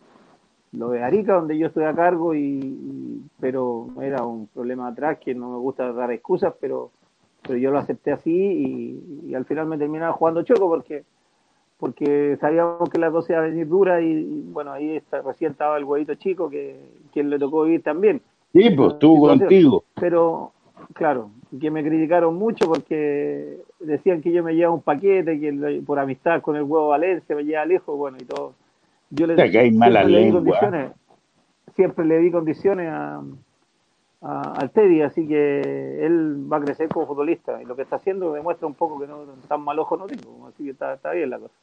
[0.73, 5.35] lo de Arica, donde yo estoy a cargo, y, pero era un problema atrás que
[5.35, 6.93] no me gusta dar excusas, pero,
[7.43, 8.31] pero yo lo acepté así
[9.27, 11.05] y, al final me terminaba jugando choco porque
[11.79, 15.79] porque sabíamos que la cosa iba a venir dura y, bueno, ahí está, recién estaba
[15.79, 16.79] el huevito chico que
[17.11, 18.21] quien le tocó vivir también.
[18.53, 19.85] Sí, pues estuvo contigo.
[19.99, 20.53] Pero,
[20.93, 25.99] claro, que me criticaron mucho porque decían que yo me llevaba un paquete, que por
[25.99, 28.53] amistad con el huevo Valencia me llevaba lejos, bueno, y todo.
[29.09, 30.93] Yo le, que hay mala condiciones,
[31.75, 33.23] siempre le di condiciones a,
[34.21, 37.61] al Teddy, así que él va a crecer como futbolista.
[37.63, 40.47] Y lo que está haciendo demuestra un poco que no tan mal ojo no tengo,
[40.49, 41.55] así que está, está bien la cosa.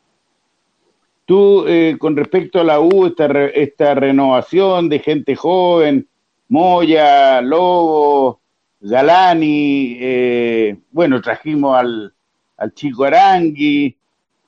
[1.26, 6.08] Tú, eh, con respecto a la U, esta, esta renovación de gente joven,
[6.48, 8.40] Moya, Lobo,
[8.80, 12.14] Galani, eh, bueno, trajimos al,
[12.56, 13.98] al chico Arangui,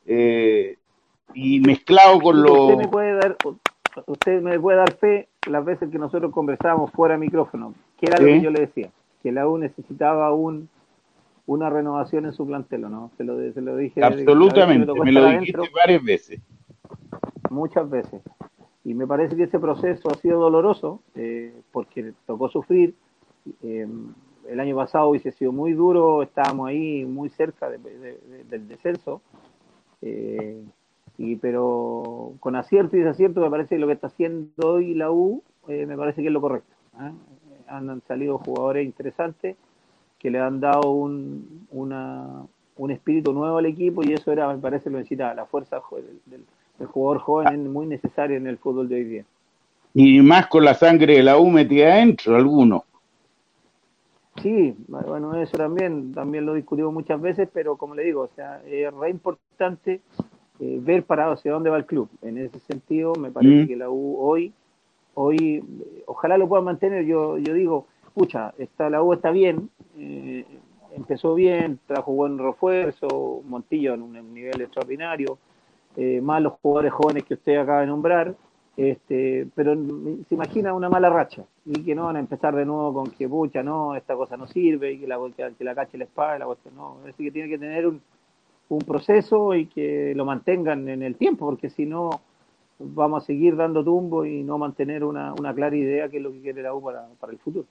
[0.05, 0.77] eh,
[1.33, 2.67] y mezclado con lo...
[2.67, 3.37] Usted me, puede dar,
[4.05, 8.19] usted me puede dar fe las veces que nosotros conversábamos fuera de micrófono, que era
[8.19, 8.89] lo que yo le decía,
[9.21, 10.69] que la U necesitaba un,
[11.45, 13.11] una renovación en su plantel, ¿no?
[13.17, 14.03] Se lo, se lo dije.
[14.03, 16.41] Absolutamente, me, lo dijiste varias veces.
[17.49, 18.21] Muchas veces.
[18.83, 22.95] Y me parece que ese proceso ha sido doloroso, eh, porque tocó sufrir,
[23.61, 23.87] eh,
[24.47, 29.21] el año pasado hubiese sido muy duro, estábamos ahí muy cerca del descenso,
[30.01, 30.63] eh,
[31.17, 35.11] y, pero con acierto y desacierto me parece que lo que está haciendo hoy la
[35.11, 36.73] U eh, me parece que es lo correcto.
[37.69, 39.55] Han, salido jugadores interesantes
[40.17, 44.89] que le han dado un, un espíritu nuevo al equipo y eso era, me parece,
[44.89, 45.81] lo necesitaba, la fuerza
[46.25, 46.43] del,
[46.77, 49.25] del jugador joven es muy necesaria en el fútbol de hoy día.
[49.93, 52.85] Y más con la sangre de la U metida adentro, alguno.
[54.41, 58.61] Sí, bueno, eso también, también lo discutimos muchas veces, pero como le digo, o sea,
[58.65, 59.99] es re importante
[60.59, 62.09] eh, ver para hacia dónde va el club.
[62.21, 63.67] En ese sentido, me parece mm.
[63.67, 64.53] que la U hoy,
[65.21, 65.61] hoy,
[66.05, 67.05] ojalá lo pueda mantener.
[67.05, 70.45] Yo, yo digo, escucha, está, la U está bien, eh,
[70.95, 75.37] empezó bien, trajo buen refuerzo, Montillo en un nivel extraordinario,
[75.97, 78.33] eh, más los jugadores jóvenes que usted acaba de nombrar,
[78.77, 82.93] este, pero se imagina una mala racha y que no van a empezar de nuevo
[82.93, 86.05] con que, pucha, no, esta cosa no sirve y que la, que la cache la
[86.05, 88.01] espada, la cuestión, no, es que tiene que tener un,
[88.69, 92.21] un proceso y que lo mantengan en el tiempo, porque si no
[92.79, 96.31] vamos a seguir dando tumbo y no mantener una, una clara idea que es lo
[96.31, 97.65] que quiere la U para, para el futuro.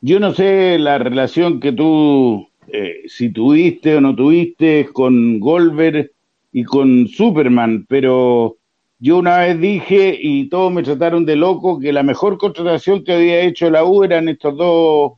[0.00, 6.10] Yo no sé la relación que tú, eh, si tuviste o no tuviste con Goldberg
[6.52, 8.56] y con Superman, pero
[8.98, 13.14] yo una vez dije, y todos me trataron de loco, que la mejor contratación que
[13.14, 15.12] había hecho la U eran estos dos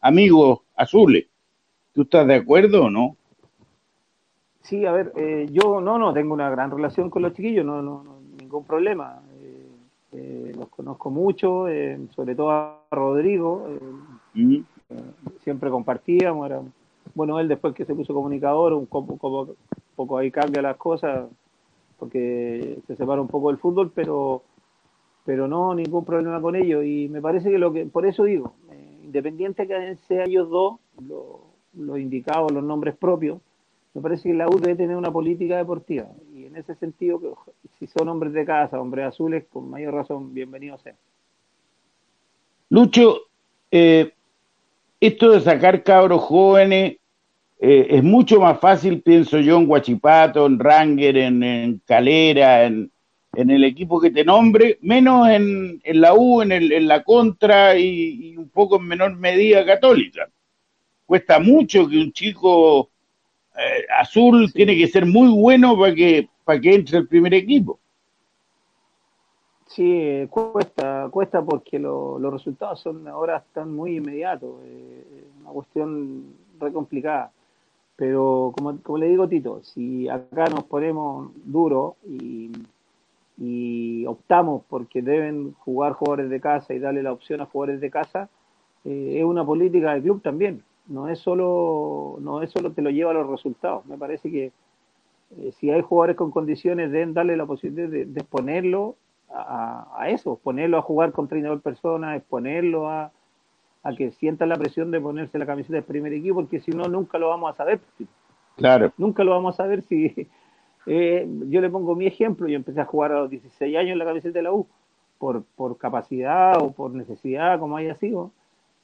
[0.00, 1.26] amigos azules.
[1.94, 3.16] ¿Tú estás de acuerdo o no?
[4.62, 7.82] Sí, a ver, eh, yo no, no, tengo una gran relación con los chiquillos, no,
[7.82, 8.21] no,
[8.52, 9.22] ningún problema.
[9.40, 9.68] Eh,
[10.12, 13.66] eh, los conozco mucho, eh, sobre todo a Rodrigo,
[14.34, 14.56] mm.
[15.42, 16.60] siempre compartíamos, era,
[17.14, 19.56] bueno, él después que se puso comunicador, un poco,
[19.96, 21.30] poco ahí cambia las cosas,
[21.98, 24.42] porque se separa un poco del fútbol, pero
[25.24, 28.54] pero no ningún problema con ello y me parece que lo que por eso digo
[29.04, 30.80] independiente que sean ellos dos
[31.74, 33.38] los indicados los nombres propios
[33.94, 37.38] me parece que la U debe tener una política deportiva y en ese sentido
[37.78, 40.96] si son hombres de casa hombres azules con mayor razón bienvenidos sean
[42.68, 43.22] Lucho
[43.70, 44.12] eh,
[45.00, 46.98] esto de sacar cabros jóvenes
[47.58, 52.92] eh, es mucho más fácil pienso yo en Guachipato en Ranger en Calera en
[53.34, 57.02] en el equipo que te nombre, menos en, en la U, en, el, en la
[57.02, 60.28] contra y, un poco en menor medida católica.
[61.06, 62.90] Cuesta mucho que un chico
[63.56, 67.78] eh, azul tiene que ser muy bueno para que, para que entre el primer equipo.
[69.66, 76.24] Sí, cuesta, cuesta porque los resultados son ahora están muy inmediatos, eh, una cuestión
[76.60, 77.32] re complicada.
[77.96, 82.50] Pero como, como le digo Tito, si acá nos ponemos duro y
[84.06, 88.28] optamos porque deben jugar jugadores de casa y darle la opción a jugadores de casa,
[88.84, 90.62] eh, es una política del club también.
[90.86, 93.86] No es solo, no es solo te lo lleva a los resultados.
[93.86, 94.52] Me parece que
[95.38, 98.96] eh, si hay jugadores con condiciones, deben darle la posibilidad de, exponerlo
[99.34, 103.10] a, eso, ponerlo a jugar con 30 personas, exponerlo a,
[103.82, 106.84] a que sientan la presión de ponerse la camiseta del primer equipo, porque si no,
[106.84, 107.80] nunca lo vamos a saber.
[108.56, 108.92] Claro.
[108.98, 110.28] Nunca lo vamos a saber si,
[110.86, 113.98] eh, yo le pongo mi ejemplo, yo empecé a jugar a los 16 años en
[113.98, 114.66] la camiseta de la U,
[115.18, 118.32] por, por capacidad o por necesidad, como haya sido,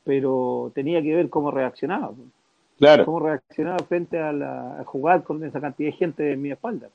[0.05, 2.13] pero tenía que ver cómo reaccionaba.
[2.79, 3.05] Claro.
[3.05, 6.89] Cómo reaccionaba frente a, la, jugar con esa cantidad de gente en mi espalda.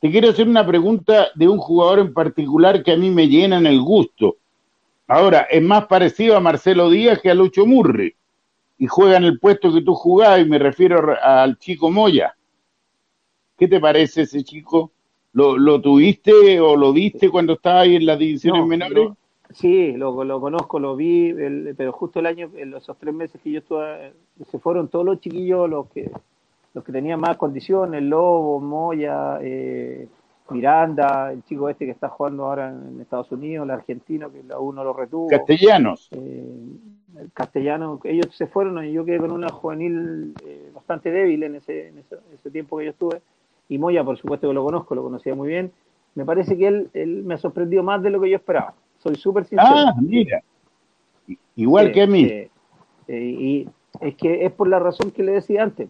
[0.00, 3.58] Te quiero hacer una pregunta de un jugador en particular que a mí me llena
[3.58, 4.36] en el gusto.
[5.06, 8.14] Ahora, es más parecido a Marcelo Díaz que a Lucho Murri.
[8.78, 12.36] Y juega en el puesto que tú jugabas, y me refiero al chico Moya.
[13.56, 14.90] ¿Qué te parece ese chico?
[15.32, 19.10] ¿Lo, lo tuviste o lo viste cuando estaba ahí en las divisiones menores?
[19.50, 21.34] Sí, lo, lo, conozco, lo vi,
[21.76, 24.12] pero justo el año, en esos tres meses que yo estuve,
[24.50, 26.10] se fueron todos los chiquillos, los que
[26.76, 30.06] los que tenían más condiciones, Lobo, Moya, eh,
[30.50, 34.58] Miranda, el chico este que está jugando ahora en Estados Unidos, el argentino que la
[34.58, 35.26] uno lo retuvo.
[35.26, 36.10] Castellanos.
[36.10, 36.54] Eh,
[37.18, 41.54] el castellano, ellos se fueron y yo quedé con una juvenil eh, bastante débil en
[41.54, 43.22] ese, en ese tiempo que yo estuve
[43.70, 45.72] y Moya, por supuesto que lo conozco, lo conocía muy bien,
[46.14, 48.74] me parece que él, él me ha sorprendido más de lo que yo esperaba.
[49.06, 49.70] Soy súper sincero.
[49.72, 50.42] Ah, mira.
[51.54, 52.24] Igual que a mí.
[52.24, 52.50] Eh,
[53.08, 53.68] y
[54.00, 55.88] es que es por la razón que le decía antes.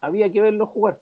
[0.00, 1.00] Había que verlo jugar.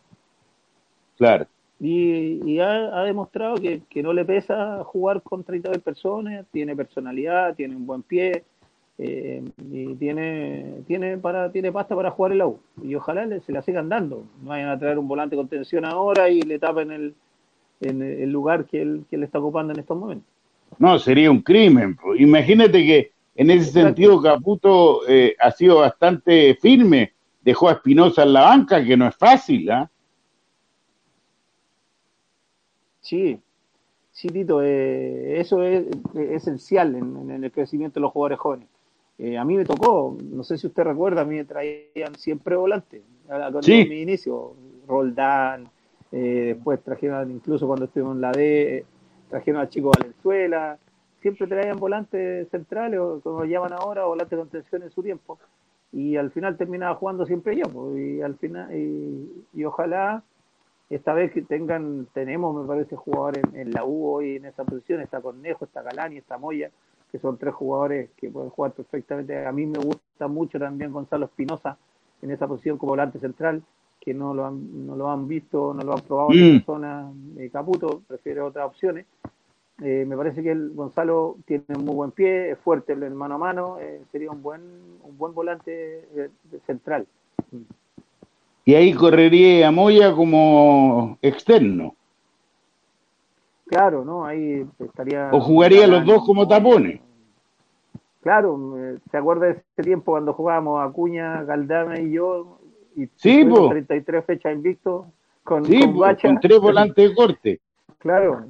[1.16, 1.46] Claro.
[1.80, 7.76] Y, ha, demostrado que, que, no le pesa jugar con 30 personas, tiene personalidad, tiene
[7.76, 8.44] un buen pie,
[8.98, 13.61] eh, y tiene tiene para tiene pasta para jugar el U y ojalá se la
[13.61, 17.14] sigan dando no vayan a traer un volante con tensión ahora y le tapen el,
[17.82, 20.36] en el lugar que él, que está ocupando en estos momentos
[20.78, 27.12] no sería un crimen imagínate que en ese sentido Caputo eh, ha sido bastante firme
[27.42, 29.90] dejó a Espinosa en la banca que no es fácil ¿ah?
[33.00, 33.38] sí
[34.12, 38.68] sí Tito eh, eso es, esencial en, en el crecimiento de los jugadores jóvenes
[39.18, 42.54] eh, a mí me tocó, no sé si usted recuerda, a mí me traían siempre
[42.54, 43.02] volantes.
[43.62, 43.86] Sí.
[43.88, 44.54] mi inicio,
[44.86, 45.68] Roldán,
[46.12, 48.84] eh, después trajeron, incluso cuando estuvimos en la D,
[49.28, 50.78] trajeron al chico Valenzuela,
[51.20, 55.38] siempre traían volantes centrales, o como llaman ahora, volantes de contención en su tiempo.
[55.92, 60.22] Y al final terminaba jugando siempre yo, pues, y al final, y, ojalá
[60.90, 64.64] esta vez que tengan, tenemos, me parece, jugadores en, en, la U hoy en esa
[64.64, 66.70] posición, está Cornejo, está Galani, está Moya,
[67.10, 69.46] que son tres jugadores que pueden jugar perfectamente.
[69.46, 71.76] A mí me gusta mucho también Gonzalo Espinosa
[72.22, 73.62] en esa posición como volante central,
[74.07, 76.64] que no lo han, no lo han visto, no lo han probado en la mm.
[76.64, 79.04] zona de Caputo, prefiero otras opciones.
[79.82, 83.34] Eh, me parece que el Gonzalo tiene un muy buen pie, es fuerte en mano
[83.34, 84.62] a mano, eh, sería un buen,
[85.02, 86.30] un buen volante eh,
[86.66, 87.04] central.
[88.64, 91.96] Y ahí correría a Moya como externo.
[93.66, 94.24] Claro, ¿no?
[94.24, 95.30] Ahí estaría...
[95.32, 97.00] ¿O jugaría los dos como tapones?
[98.22, 98.76] Claro,
[99.11, 102.61] ¿se acuerda de ese tiempo cuando jugábamos Acuña, Galdame y yo?
[102.97, 103.70] Y sí, pues.
[103.70, 105.07] 33 fechas invicto
[105.44, 107.61] con, sí, con, tres volantes de corte.
[107.99, 108.47] Claro,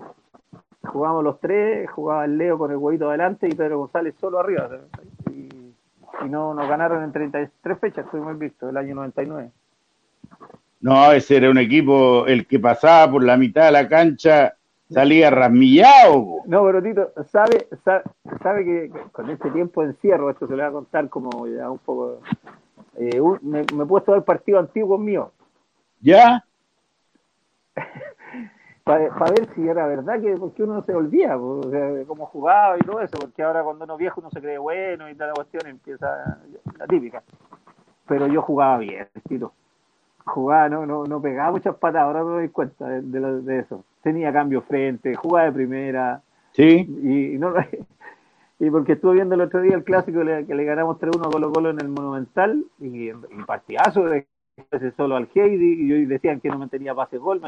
[0.83, 4.71] jugábamos los tres, jugaba el Leo con el huevito adelante y Pedro González solo arriba.
[5.31, 5.49] Y,
[6.29, 9.51] no nos ganaron en 33 fechas, estuvimos invictos, el año 99.
[10.81, 14.55] No, ese era un equipo, el que pasaba por la mitad de la cancha
[14.91, 16.39] salía rasmillado.
[16.47, 17.69] No, pero Tito, sabe,
[18.43, 21.71] sabe, que con este tiempo de encierro, esto se le va a contar como ya
[21.71, 22.21] un poco.
[22.99, 25.29] Eh, me, me, he puesto a ver partidos antiguos míos.
[26.01, 26.45] ¿Ya?
[28.85, 32.83] Para ver si era verdad que porque uno se olvida, o sea, cómo jugaba y
[32.83, 35.35] todo eso, porque ahora cuando uno es viejo uno se cree bueno y toda la
[35.35, 36.39] cuestión empieza
[36.79, 37.23] la típica.
[38.07, 39.53] Pero yo jugaba bien, Tito
[40.27, 43.03] jugaba, no, no, no pegaba muchas patas, ahora me doy cuenta de,
[43.43, 43.85] de, eso.
[44.03, 46.21] Tenía cambio frente, jugaba de primera.
[46.53, 46.87] Sí.
[47.03, 47.55] Y, no,
[48.59, 51.53] y porque estuve viendo el otro día el clásico que le ganamos 3-1 a Colo
[51.53, 53.13] Colo en el Monumental y, y
[53.47, 54.27] partidazo de
[54.71, 57.41] ese solo al Heidi y decían que no me tenía pase gol.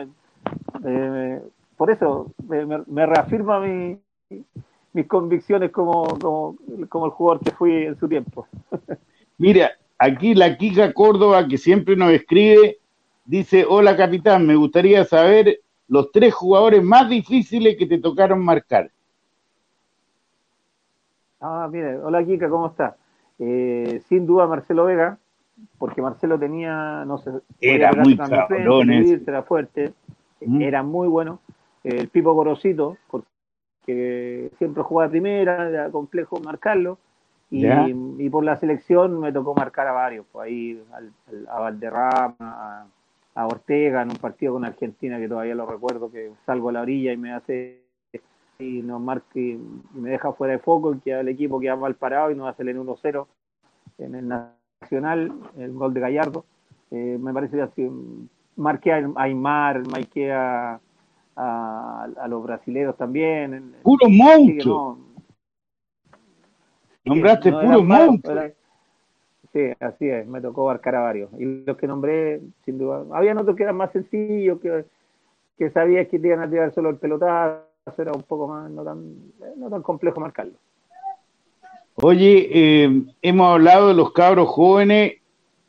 [0.85, 1.43] Eh,
[1.77, 3.99] por eso me, me reafirma mi,
[4.93, 6.57] mis convicciones como, como,
[6.89, 8.47] como el jugador que fui en su tiempo.
[9.39, 12.79] Mira, Aquí la Kika Córdoba, que siempre nos escribe,
[13.25, 18.93] dice, hola capitán, me gustaría saber los tres jugadores más difíciles que te tocaron marcar.
[21.41, 22.97] Ah, mire, hola Kika, ¿cómo está?
[23.39, 25.19] Eh, sin duda Marcelo Vega,
[25.79, 27.31] porque Marcelo tenía, no sé,
[27.61, 29.93] era muy cabrón, era fuerte,
[30.41, 30.61] mm.
[30.61, 31.41] era muy bueno.
[31.85, 36.99] el Pipo Gorosito, porque siempre jugaba primera, era complejo marcarlo.
[37.51, 40.83] Y, por la selección me tocó marcar a varios, pues ahí
[41.49, 42.87] a Valderrama,
[43.35, 46.83] a, Ortega en un partido con Argentina que todavía lo recuerdo, que salgo a la
[46.83, 47.88] orilla y me hace
[48.59, 49.57] y nos marca y
[49.95, 52.63] me deja fuera de foco y que el equipo queda mal parado y nos hace
[52.63, 53.27] el 1-0
[53.99, 56.45] en el Nacional, el gol de Gallardo.
[56.91, 57.89] Eh, me parece que así,
[58.57, 60.81] marqué a Aymar, marqué a,
[61.37, 63.77] a, los brasileños también.
[63.83, 64.99] Puro monstruo.
[67.05, 68.43] Nombraste puro monstruo.
[69.53, 71.31] Sí, así es, me tocó abarcar a varios.
[71.39, 74.85] Y los que nombré, sin duda, había otros que eran más sencillos, que,
[75.57, 77.68] que sabías que te iban a tirar solo el pelotazo,
[77.99, 79.15] era un poco más, no tan,
[79.57, 80.55] no tan complejo marcarlo.
[81.97, 85.15] Oye, eh, hemos hablado de los cabros jóvenes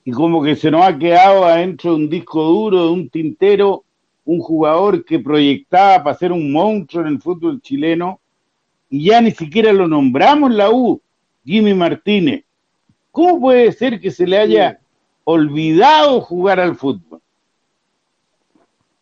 [0.03, 3.83] y como que se nos ha quedado adentro de un disco duro, de un tintero,
[4.25, 8.19] un jugador que proyectaba para ser un monstruo en el fútbol chileno
[8.89, 11.01] y ya ni siquiera lo nombramos la U.
[11.43, 12.43] Jimmy Martínez.
[13.11, 14.79] ¿Cómo puede ser que se le haya
[15.23, 17.21] olvidado jugar al fútbol?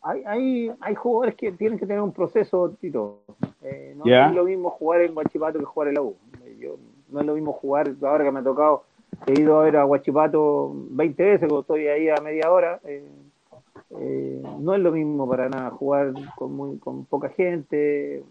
[0.07, 3.23] Hay, hay, hay jugadores que tienen que tener un proceso, Tito.
[3.61, 6.15] Eh, no es lo mismo jugar en Guachipato que jugar en la U.
[7.09, 8.83] no es lo mismo jugar, ahora que me ha tocado,
[9.25, 12.79] he ido a ver a Guachipato 20 veces, cuando estoy ahí a media hora.
[12.85, 13.03] Eh,
[13.99, 18.23] eh, no es lo mismo para nada jugar con, muy, con poca gente,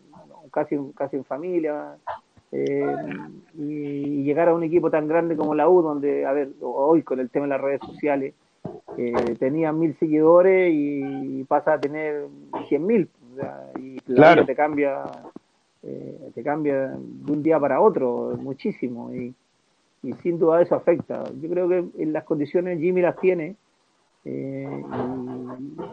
[0.50, 1.96] casi, casi en familia.
[2.52, 2.96] Eh,
[3.58, 7.20] y llegar a un equipo tan grande como la U, donde, a ver, hoy con
[7.20, 8.34] el tema de las redes sociales,
[8.98, 12.26] eh, tenía mil seguidores y pasa a tener
[12.68, 13.08] cien mil.
[13.78, 14.44] y claro.
[14.46, 15.02] te cambia,
[15.82, 19.12] eh, te cambia de un día para otro muchísimo.
[19.14, 19.34] Y,
[20.22, 21.24] sin duda eso afecta.
[21.40, 23.56] Yo creo que en las condiciones Jimmy las tiene.
[24.24, 24.82] Eh,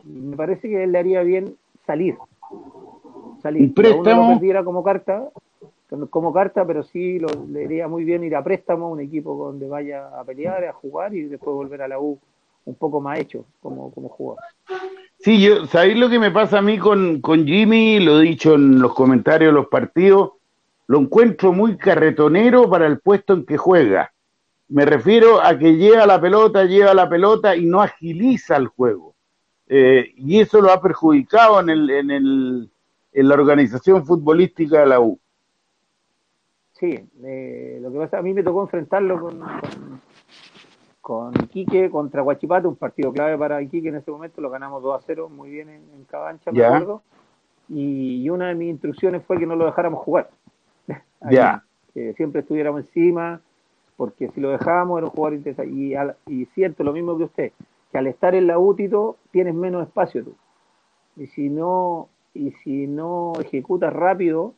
[0.06, 1.56] y, me parece que él le haría bien
[1.86, 2.16] salir.
[3.42, 3.74] Salir.
[3.76, 5.30] Un uno lo como carta,
[6.10, 9.68] como carta, pero sí lo, le iría muy bien ir a préstamo, un equipo donde
[9.68, 12.20] vaya a pelear, a jugar y después volver a la U
[12.66, 14.44] un poco más hecho como, como jugador.
[15.20, 18.00] Sí, yo, ¿sabéis lo que me pasa a mí con, con Jimmy?
[18.00, 20.34] Lo he dicho en los comentarios de los partidos,
[20.88, 24.14] lo encuentro muy carretonero para el puesto en que juega.
[24.70, 29.14] Me refiero a que lleva la pelota, lleva la pelota y no agiliza el juego.
[29.68, 32.70] Eh, y eso lo ha perjudicado en, el, en, el,
[33.14, 35.20] en la organización futbolística de la U
[36.84, 37.10] sí.
[37.24, 40.02] Eh, lo que pasa, a mí me tocó enfrentarlo con, con,
[41.44, 45.06] Iquique contra Guachipato, un partido clave para Iquique en ese momento, lo ganamos 2 a
[45.06, 47.02] 0, muy bien en, Cabancha, me acuerdo.
[47.70, 50.30] Y, una de mis instrucciones fue que no lo dejáramos jugar.
[51.30, 51.64] Ya.
[51.94, 53.40] Que siempre estuviéramos encima,
[53.98, 55.72] porque si lo dejábamos era un jugador interesante.
[55.72, 55.94] Y,
[56.28, 57.52] y siento lo mismo que usted,
[57.92, 60.36] que al estar en la útito tienes menos espacio tú.
[61.16, 64.54] Y si no, y si no ejecutas rápido,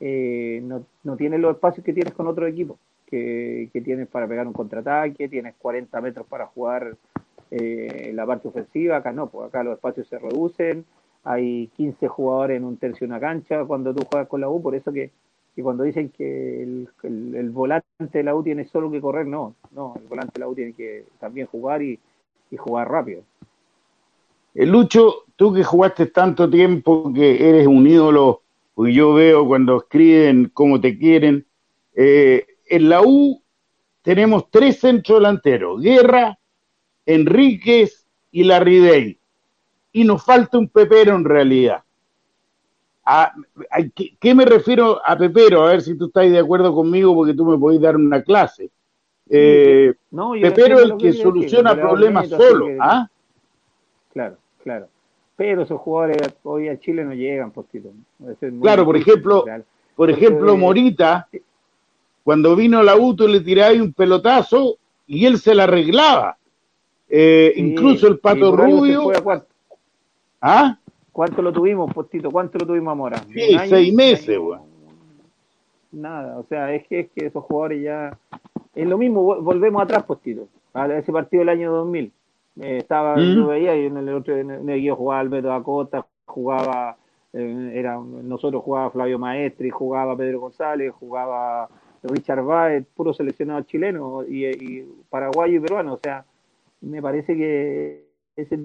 [0.00, 2.78] eh, no, no tienes los espacios que tienes con otro equipo,
[3.08, 6.96] que, que tienes para pegar un contraataque, tienes 40 metros para jugar
[7.50, 10.84] eh, la parte ofensiva, acá no, pues acá los espacios se reducen,
[11.24, 14.62] hay 15 jugadores en un tercio de una cancha cuando tú juegas con la U,
[14.62, 15.10] por eso que,
[15.62, 19.94] cuando dicen que el, el, volante de la U tiene solo que correr, no, no,
[20.00, 21.98] el volante de la U tiene que también jugar y,
[22.50, 23.22] y jugar rápido.
[24.54, 28.42] El Lucho, tú que jugaste tanto tiempo, que eres un ídolo
[28.78, 31.44] porque yo veo cuando escriben cómo te quieren.
[31.96, 33.42] Eh, en la U
[34.02, 36.38] tenemos tres centrodelanteros, Guerra,
[37.04, 39.18] Enríquez y Larridey.
[39.92, 41.82] Y nos falta un pepero en realidad.
[43.04, 43.32] a,
[44.20, 45.62] ¿qué, me refiero a Pepero?
[45.62, 48.70] A ver si tú estás de acuerdo conmigo porque tú me podés dar una clase.
[49.30, 49.94] Eh,
[50.40, 52.66] Pepero es el que, soluciona problemas solo.
[52.80, 53.08] ¿ah?
[54.12, 54.88] Claro, claro.
[55.36, 57.90] Pero esos jugadores hoy a Chile no llegan, postito.
[58.60, 59.44] Claro, por ejemplo,
[59.94, 61.28] por ejemplo, Morita,
[62.28, 64.76] cuando vino la UTO le tiráis un pelotazo
[65.06, 66.36] y él se la arreglaba.
[67.08, 69.10] Eh, incluso el Pato Rubio.
[70.38, 70.78] ¿Ah?
[71.10, 72.30] ¿Cuánto lo tuvimos, Postito?
[72.30, 73.16] ¿Cuánto lo tuvimos a Mora?
[73.32, 74.60] Sí, seis meses, güey.
[75.90, 78.18] Nada, o sea, es que, es que esos jugadores ya...
[78.74, 82.12] Es lo mismo, volvemos atrás, Postito, a ese partido del año 2000.
[82.60, 83.36] Eh, estaba, ¿Mm?
[83.36, 86.98] yo veía, y en el otro en el, jugaba Alberto Acosta, jugaba,
[87.32, 91.70] eh, era, nosotros jugaba Flavio Maestri, jugaba Pedro González, jugaba
[92.02, 96.24] Richard Baez, puro seleccionado chileno, y, paraguayo y peruano, o sea,
[96.80, 98.04] me parece que
[98.36, 98.58] ese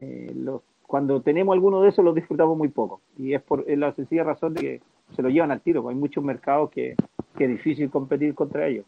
[0.00, 3.00] eh, los cuando tenemos alguno de esos los disfrutamos muy poco.
[3.16, 4.80] Y es por la sencilla razón de que
[5.14, 5.88] se lo llevan al tiro.
[5.88, 6.96] Hay muchos mercados que,
[7.38, 8.84] es difícil competir contra ellos.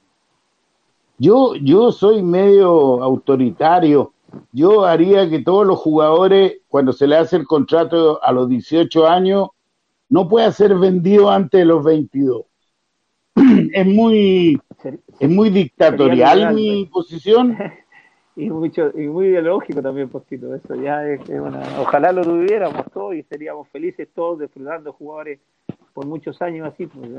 [1.17, 4.13] Yo, yo soy medio autoritario.
[4.51, 9.07] Yo haría que todos los jugadores, cuando se le hace el contrato a los 18
[9.07, 9.51] años,
[10.09, 12.43] no pueda ser vendido antes de los 22.
[13.73, 14.61] Es muy,
[15.21, 17.57] es muy dictatorial mi posición.
[18.37, 20.55] y mucho y muy ideológico también postito.
[20.55, 21.21] Eso ya es,
[21.79, 25.39] ojalá lo tuviéramos todos y seríamos felices todos disfrutando jugadores
[25.93, 27.11] por muchos años así pues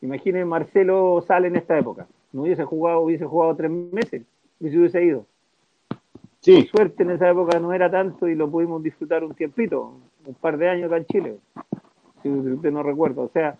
[0.00, 2.06] imaginen Marcelo sale en esta época.
[2.32, 4.22] No hubiese jugado hubiese jugado tres meses
[4.60, 5.26] y se hubiese ido.
[6.40, 6.62] Sí.
[6.70, 9.94] suerte en esa época no era tanto y lo pudimos disfrutar un tiempito
[10.24, 11.36] un par de años acá en Chile
[12.22, 13.56] si no recuerda o sea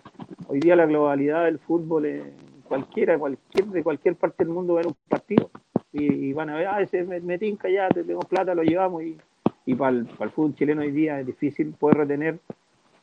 [0.48, 2.32] hoy día la globalidad del fútbol
[2.68, 5.50] cualquiera cualquier de cualquier parte del mundo era un partido
[5.98, 9.16] y, van a ver, ah, ese me, tinca ya, tenemos plata, lo llevamos y,
[9.64, 12.38] y para el, fútbol chileno hoy día es difícil poder retener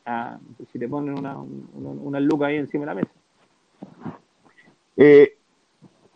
[0.06, 0.38] a,
[0.72, 3.12] si te ponen una, una, lucas ahí encima de la mesa.
[4.96, 5.38] Eh,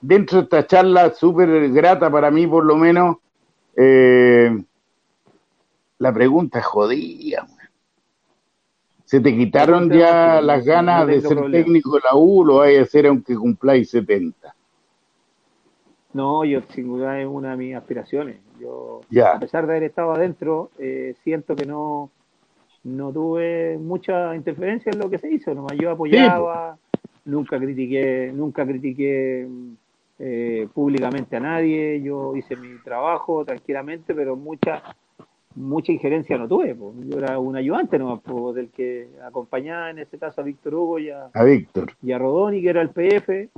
[0.02, 3.18] dentro de esta charla súper grata para mí por lo menos,
[3.76, 4.52] eh,
[5.98, 7.48] la pregunta es jodida.
[9.08, 12.44] ¿Se te quitaron ya las ganas de ser técnico de la U?
[12.44, 14.54] ¿Lo vais a hacer aunque cumpláis 70?
[16.12, 18.36] No, yo sin duda es una de mis aspiraciones.
[18.60, 22.12] Yo, a pesar de haber estado adentro, eh, siento que no,
[22.84, 25.54] no tuve mucha interferencia en lo que se hizo.
[25.54, 26.78] Nomás yo apoyaba,
[27.24, 29.48] nunca critiqué, nunca critiqué
[30.20, 32.02] eh, públicamente a nadie.
[32.02, 34.84] Yo hice mi trabajo tranquilamente, pero mucha
[35.58, 36.76] mucha injerencia no tuve.
[37.08, 38.22] Yo era un ayudante nomás,
[38.54, 41.92] del que acompañaba en este caso a Víctor Hugo y a, a Víctor.
[42.02, 43.50] y a Rodoni, que era el PF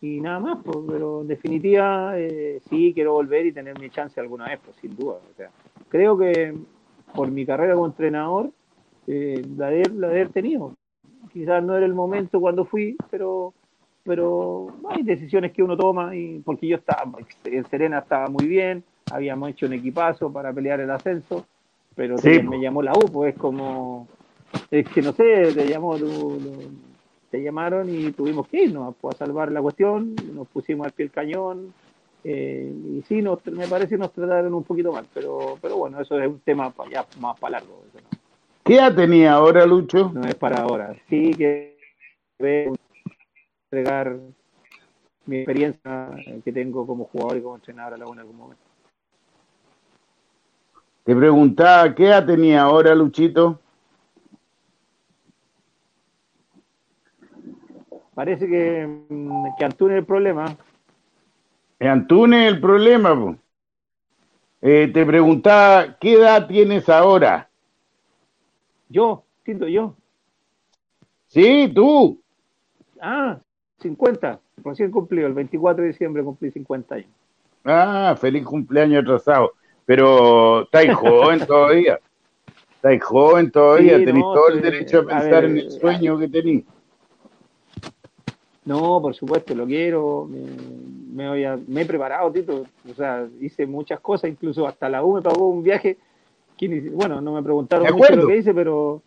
[0.00, 4.46] y nada más, pero en definitiva eh, sí quiero volver y tener mi chance alguna
[4.46, 5.14] vez, pues, sin duda.
[5.14, 5.50] O sea,
[5.88, 6.54] creo que
[7.14, 8.50] por mi carrera como entrenador,
[9.06, 10.74] eh, la, de, la de haber tenido.
[11.32, 13.54] Quizás no era el momento cuando fui, pero
[14.06, 17.10] pero hay decisiones que uno toma y porque yo estaba
[17.44, 21.46] en Serena estaba muy bien, habíamos hecho un equipazo para pelear el ascenso,
[21.94, 24.08] pero me llamó la U, pues es como
[24.70, 25.96] es que no sé, te llamó
[27.30, 31.06] te llamaron y tuvimos que irnos pues, a salvar la cuestión, nos pusimos al pie
[31.06, 31.74] del cañón,
[32.24, 36.00] eh, y sí, nos, me parece que nos trataron un poquito mal, pero, pero bueno,
[36.00, 37.82] eso es un tema ya más para largo.
[38.64, 40.10] ¿Qué edad tenía ahora, Lucho?
[40.12, 41.76] No es para ahora, sí que
[43.70, 44.16] entregar
[45.24, 46.10] mi experiencia
[46.44, 48.65] que tengo como jugador y como entrenador a la en algún momento.
[51.06, 53.60] Te preguntaba, ¿qué edad tenía ahora, Luchito?
[58.12, 60.56] Parece que, mm, que Antune es el problema.
[61.78, 63.38] Antune es el problema.
[64.60, 67.48] Eh, te preguntaba, ¿qué edad tienes ahora?
[68.88, 69.94] Yo, siento yo.
[71.28, 72.20] Sí, tú.
[73.00, 73.38] Ah,
[73.78, 74.40] 50.
[74.56, 77.10] Recién cumplido, el 24 de diciembre cumplí 50 años.
[77.64, 79.52] Ah, feliz cumpleaños atrasado.
[79.86, 82.00] Pero estáis joven todavía.
[82.74, 86.64] Estáis joven todavía, tenéis todo el derecho a pensar en el sueño que tenéis.
[88.64, 90.28] No, por supuesto, lo quiero.
[90.28, 92.66] Me, voy a, me he preparado, Tito.
[92.90, 95.96] O sea, hice muchas cosas, incluso hasta la U me pagó un viaje.
[96.92, 99.02] bueno, no me preguntaron mucho lo que hice, pero,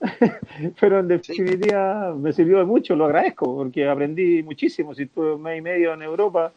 [0.80, 4.94] pero en definitiva me sirvió de mucho, lo agradezco, porque aprendí muchísimo.
[4.94, 6.50] Si estuve un mes y medio en Europa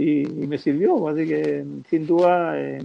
[0.00, 2.82] y, me sirvió, así que sin duda eh,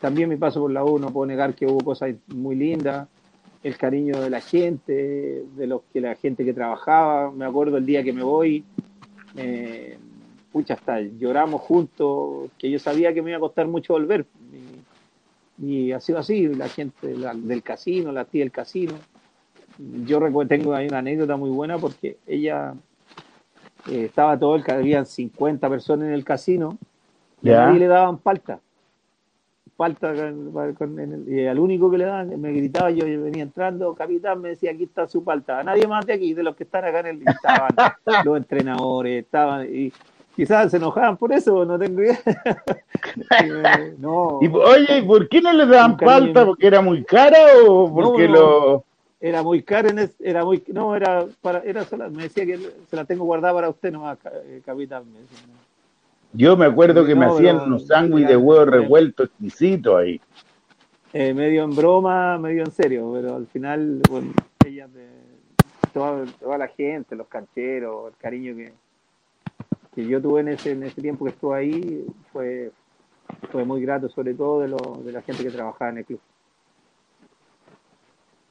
[0.00, 3.08] también mi paso por la U no puedo negar que hubo cosas muy lindas
[3.62, 7.32] el cariño de la gente, de los que la gente que trabajaba.
[7.32, 8.64] Me acuerdo el día que me voy,
[9.36, 9.98] eh,
[10.52, 14.24] pucha, hasta lloramos juntos, que yo sabía que me iba a costar mucho volver.
[15.60, 18.94] Y, ha sido así, la gente del casino, la tía del casino,
[19.78, 22.74] yo recuerdo, tengo ahí una anécdota muy buena porque ella
[23.88, 26.78] eh, estaba todo el habían 50 personas en el casino
[27.42, 28.60] y a nadie le daban falta.
[29.76, 30.14] Falta
[31.26, 34.84] y al único que le daban, me gritaba, yo venía entrando, capitán, me decía, aquí
[34.84, 35.60] está su falta.
[35.60, 37.68] A nadie más de aquí, de los que están acá en el estaban
[38.24, 39.92] los entrenadores, estaban, y
[40.34, 42.18] quizás se enojaban por eso, no tengo idea.
[43.98, 44.38] no.
[44.40, 46.46] Y, oye, ¿por qué no le daban falta?
[46.46, 48.82] ¿Porque era muy cara o porque lo
[49.20, 52.96] era muy caro, en era muy, no, era para, era sola, me decía que se
[52.96, 55.04] la tengo guardada para usted nomás, eh, capitán.
[56.32, 60.20] Yo me acuerdo que me hacían unos sándwiches de huevo revuelto exquisito ahí.
[61.12, 64.32] Eh, medio en broma, medio en serio, pero al final, bueno,
[64.66, 65.06] ella, de,
[65.94, 68.72] toda, toda, la gente, los cancheros, el cariño que,
[69.94, 72.70] que yo tuve en ese, en ese tiempo que estuve ahí, fue,
[73.50, 76.20] fue muy grato, sobre todo de, lo, de la gente que trabajaba en el club.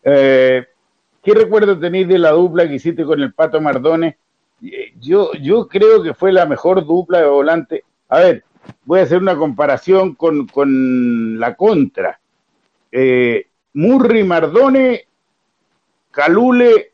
[0.06, 0.64] Eh,
[1.24, 4.16] ¿Qué recuerdo tenéis de la dupla que hiciste con el Pato Mardones?
[4.64, 7.84] Eh, yo, yo creo que fue la mejor dupla de volante.
[8.10, 8.44] A ver,
[8.86, 12.20] voy a hacer una comparación con, con la contra.
[12.92, 15.08] Eh, Murri Mardone,
[16.12, 16.92] Calule,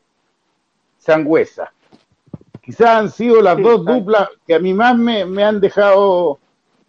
[0.96, 1.70] Sangüesa.
[2.62, 6.38] Quizás han sido las dos duplas que a mí más me, me han dejado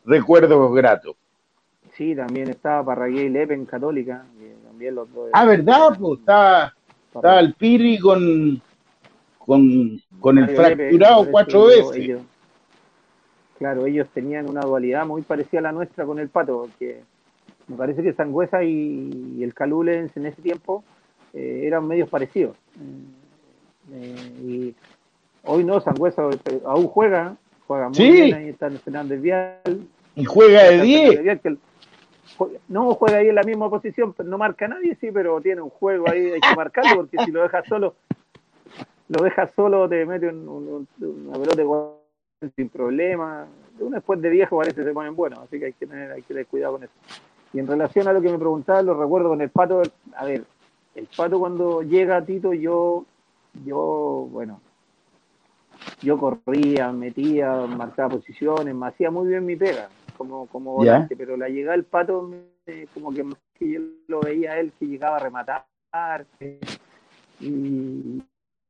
[0.06, 1.16] recuerdos gratos.
[1.92, 4.26] Sí, también estaba Parragué y Lepe en Católica.
[5.34, 5.98] Ah, ¿verdad?
[6.00, 6.74] Pues estaba,
[7.40, 8.62] el Piri con,
[9.40, 12.20] con, el fracturado cuatro veces.
[13.58, 17.02] claro, ellos tenían una dualidad muy parecida a la nuestra con el Pato, porque
[17.68, 20.84] me parece que Sangüesa y, el Calule en ese tiempo
[21.34, 22.58] eh, eran medios parecidos.
[22.80, 24.76] Eh, eh, y
[25.44, 26.24] hoy no, Sangüesa
[26.66, 27.36] aún juega,
[27.68, 29.88] juega muy bien, ahí está Fernández Vial.
[30.16, 31.40] Y juega de 10
[32.68, 35.62] no juega ahí en la misma posición, pero no marca a nadie, sí, pero tiene
[35.62, 37.96] un juego ahí, hay que marcarlo, porque si lo dejas solo,
[39.10, 41.64] lo dejas solo, te mete un, una pelota
[42.56, 43.48] sin problema.
[43.80, 46.22] Uno después de viejo parece que se ponen buenos, así que hay que tener, hay
[46.22, 46.94] que tener cuidado con eso.
[47.54, 49.82] Y en relación a lo que me preguntaba, lo recuerdo con el pato,
[50.16, 50.44] a ver,
[50.96, 53.06] el pato cuando llega a Tito, yo,
[53.66, 54.60] yo, bueno,
[56.02, 61.38] yo corría, metía, marcaba posiciones, me hacía muy bien mi pega como, como volante, pero
[61.38, 62.30] la llegada del pato,
[62.94, 63.26] como que,
[63.60, 65.66] yo lo veía a él que llegaba a rematar.
[67.40, 68.22] y,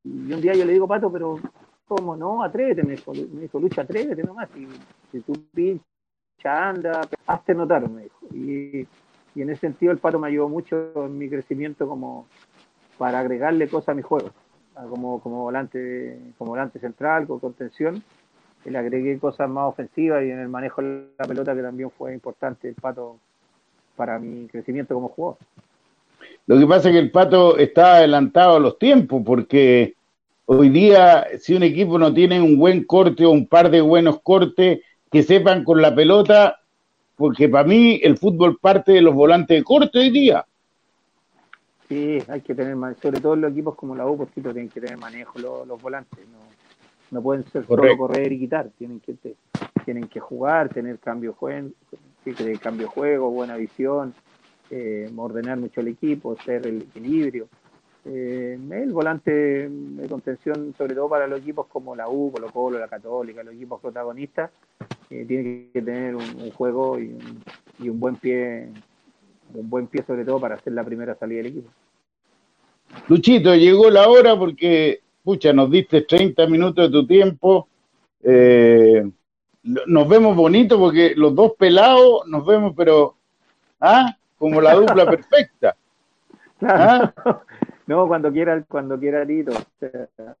[0.04, 1.38] un día yo le digo, pato, pero
[1.86, 2.42] ¿cómo no?
[2.42, 4.48] Atrévete, me dijo, me dijo Lucha, atrévete nomás.
[4.56, 4.68] Y,
[5.10, 8.26] si tú pincha, anda, hazte notar, me dijo.
[8.32, 8.86] Y,
[9.34, 12.26] y en ese sentido el pato me ayudó mucho en mi crecimiento como
[12.98, 14.30] para agregarle cosas a mi juego,
[14.88, 18.02] como, como volante, como volante central, con contención
[18.70, 22.14] le agregué cosas más ofensivas y en el manejo de la pelota que también fue
[22.14, 23.18] importante el Pato
[23.96, 25.38] para mi crecimiento como jugador.
[26.46, 29.94] Lo que pasa es que el Pato está adelantado a los tiempos porque
[30.46, 34.20] hoy día si un equipo no tiene un buen corte o un par de buenos
[34.22, 36.60] cortes que sepan con la pelota,
[37.16, 40.44] porque para mí el fútbol parte de los volantes de corte hoy día.
[41.88, 44.98] Sí, hay que tener, sobre todo los equipos como la U, porque tienen que tener
[44.98, 46.18] manejo los, los volantes.
[46.26, 46.43] ¿no?
[47.14, 49.14] No pueden ser solo correr y quitar, tienen que
[49.84, 51.70] tienen que jugar, tener cambio juego,
[52.60, 54.12] cambio juego, buena visión,
[54.68, 57.46] eh, ordenar mucho el equipo, ser el equilibrio.
[58.04, 62.80] Eh, el volante de contención, sobre todo para los equipos como la U, Colo Colo,
[62.80, 64.50] la Católica, los equipos protagonistas,
[65.08, 67.44] eh, tiene que tener un, juego y un,
[67.78, 68.70] y un, buen pie,
[69.54, 71.70] un buen pie sobre todo para hacer la primera salida del equipo.
[73.06, 77.66] Luchito, llegó la hora porque pucha, nos diste 30 minutos de tu tiempo.
[78.22, 79.10] Eh,
[79.62, 83.16] nos vemos bonito porque los dos pelados nos vemos, pero,
[83.80, 84.14] ¿ah?
[84.38, 85.74] Como la dupla perfecta.
[86.62, 87.12] ¿Ah?
[87.86, 89.52] No, cuando quiera, cuando quiera Tito.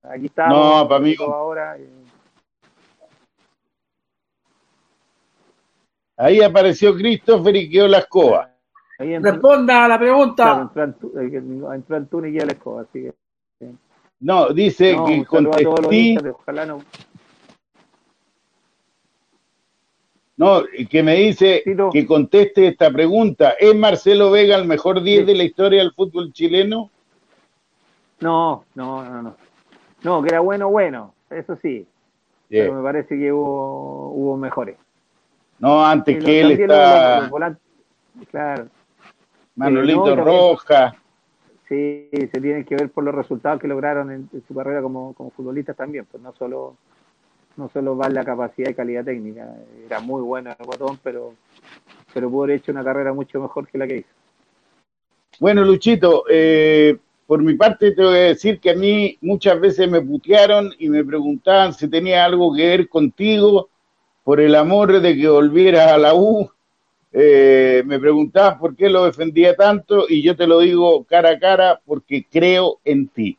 [0.02, 0.56] aquí estamos.
[0.56, 1.14] No, para mí.
[1.20, 1.76] Ahora.
[6.16, 8.50] Ahí apareció Christopher y quedó la escoba.
[8.98, 10.70] Responda a la pregunta.
[10.74, 13.14] entró, Antunes y quedó la escoba, así que.
[14.24, 16.14] No, dice que contesté.
[16.66, 16.82] no.
[20.36, 21.62] No, que me dice
[21.92, 23.50] que conteste esta pregunta.
[23.60, 26.90] ¿Es Marcelo Vega el mejor 10 de la historia del fútbol chileno?
[28.20, 29.36] No, no, no, no.
[30.02, 31.86] No, que era bueno, bueno, eso sí.
[32.48, 34.78] Pero me parece que hubo, hubo mejores.
[35.58, 37.30] No, antes que él está.
[38.30, 38.68] claro.
[39.54, 40.96] Manolito Roja.
[41.68, 45.30] Sí, se tiene que ver por los resultados que lograron en, su carrera como, como,
[45.30, 46.76] futbolistas también, pues no solo
[47.56, 49.54] no solo va la capacidad y calidad técnica,
[49.86, 51.34] era muy bueno el botón, pero
[52.12, 54.08] pero pudo haber hecho una carrera mucho mejor que la que hizo.
[55.40, 56.96] Bueno, Luchito, eh,
[57.26, 60.88] por mi parte te voy a decir que a mí muchas veces me putearon y
[60.88, 63.68] me preguntaban si tenía algo que ver contigo
[64.22, 66.50] por el amor de que volvieras a la U.
[67.16, 71.38] Eh, me preguntaban por qué lo defendía tanto y yo te lo digo cara a
[71.38, 73.38] cara porque creo en ti.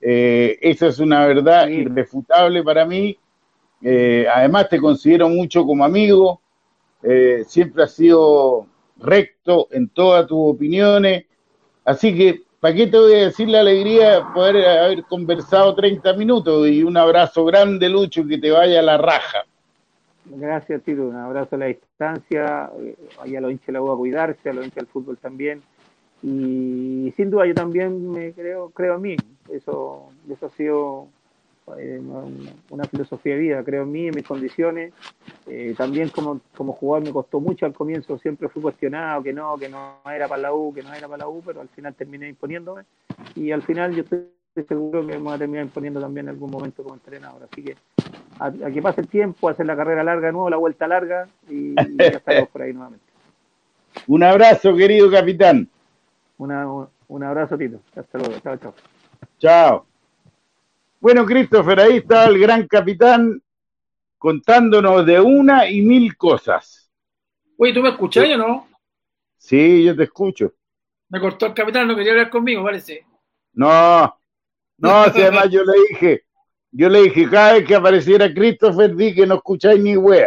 [0.00, 3.16] Eh, esa es una verdad irrefutable para mí.
[3.80, 6.40] Eh, además te considero mucho como amigo.
[7.46, 8.66] siempre has sido
[8.98, 11.24] recto en todas tus opiniones.
[11.84, 16.12] Así que ¿Para qué te voy a decir la alegría de poder haber conversado 30
[16.12, 16.68] minutos?
[16.68, 19.44] Y un abrazo grande, Lucho, que te vaya a la raja.
[20.24, 21.08] Gracias, Tito.
[21.08, 22.70] Un abrazo a la distancia.
[23.20, 25.62] Allá lo hincha la U a cuidarse, a lo hincha el fútbol también.
[26.22, 29.16] Y sin duda yo también me creo, creo en mí.
[29.50, 31.08] Eso, eso ha sido
[31.78, 32.00] eh,
[32.70, 34.92] una filosofía de vida, creo en mí, en mis condiciones.
[35.46, 39.56] Eh, también como, como jugador me costó mucho al comienzo, siempre fui cuestionado, que no,
[39.58, 41.94] que no era para la U, que no era para la U, pero al final
[41.94, 42.82] terminé imponiéndome
[43.34, 46.50] y al final yo estoy seguro que me voy a terminar imponiendo también en algún
[46.50, 47.48] momento como entrenador.
[47.50, 47.76] Así que
[48.38, 51.26] a, que pase el tiempo, a hacer la carrera larga de nuevo, la vuelta larga
[51.48, 51.82] y, ya
[52.18, 53.04] estaremos por ahí nuevamente.
[54.06, 55.68] Un abrazo, querido capitán.
[56.38, 57.80] un abrazo, Tito.
[57.96, 58.38] Hasta luego.
[58.40, 58.74] Chao, chao.
[59.38, 59.86] Chao.
[61.00, 63.42] Bueno, Christopher, ahí está el gran capitán
[64.18, 66.90] contándonos de una y mil cosas.
[67.56, 68.68] Oye, ¿tú me escuchás o no?
[69.36, 70.52] Sí, yo te escucho.
[71.08, 73.04] Me cortó el capitán, no quería hablar conmigo, parece.
[73.54, 74.16] No,
[74.82, 76.24] no, si además yo le dije,
[76.72, 80.26] yo le dije, cada vez que apareciera Christopher, di que no escucháis ni wea.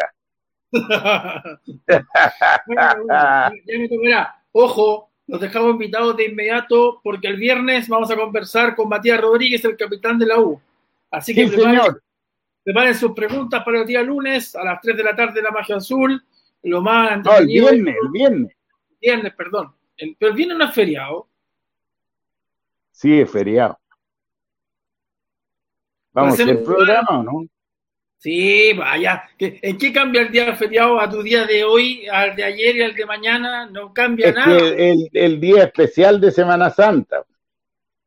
[4.51, 9.65] Ojo, los dejamos invitados de inmediato porque el viernes vamos a conversar con Matías Rodríguez,
[9.65, 10.61] el capitán de la U.
[11.11, 11.49] Así que
[12.63, 15.75] preparen, sus preguntas para el día lunes a las 3 de la tarde la magia
[15.75, 16.23] azul.
[16.63, 18.55] Lo más no, el viernes, el viernes.
[19.01, 19.75] Viernes, perdón.
[20.17, 21.27] pero el viernes no es feriado.
[22.91, 23.77] Sí, es feriado.
[26.15, 27.45] Vamos, ¿el programa o no?
[28.17, 29.29] Sí, vaya.
[29.37, 32.81] ¿En qué cambia el día feriado a tu día de hoy, al de ayer y
[32.83, 33.65] al de mañana?
[33.65, 34.57] No cambia nada.
[34.57, 37.25] el, el, día especial de Semana Santa.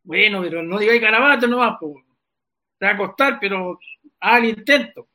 [0.03, 2.03] Bueno, pero no digáis garabato nomás, pues.
[2.79, 3.79] Te va a costar, pero
[4.21, 5.07] al intento.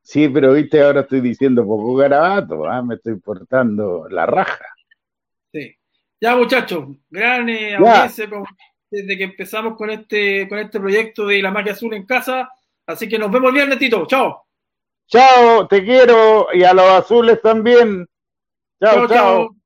[0.00, 2.82] Sí, pero viste, ahora estoy diciendo poco garabato, ¿ah?
[2.82, 4.64] me estoy portando la raja.
[5.52, 5.76] Sí.
[6.18, 8.26] Ya, muchachos, gran eh, audiencia
[8.92, 12.50] desde que empezamos con este, con este proyecto de la magia azul en casa
[12.86, 14.06] Así que nos vemos bien, Netito.
[14.06, 14.44] Chao.
[15.06, 16.48] Chao, te quiero.
[16.52, 18.06] Y a los azules también.
[18.80, 19.06] chao.
[19.06, 19.08] chao.
[19.08, 19.56] chao.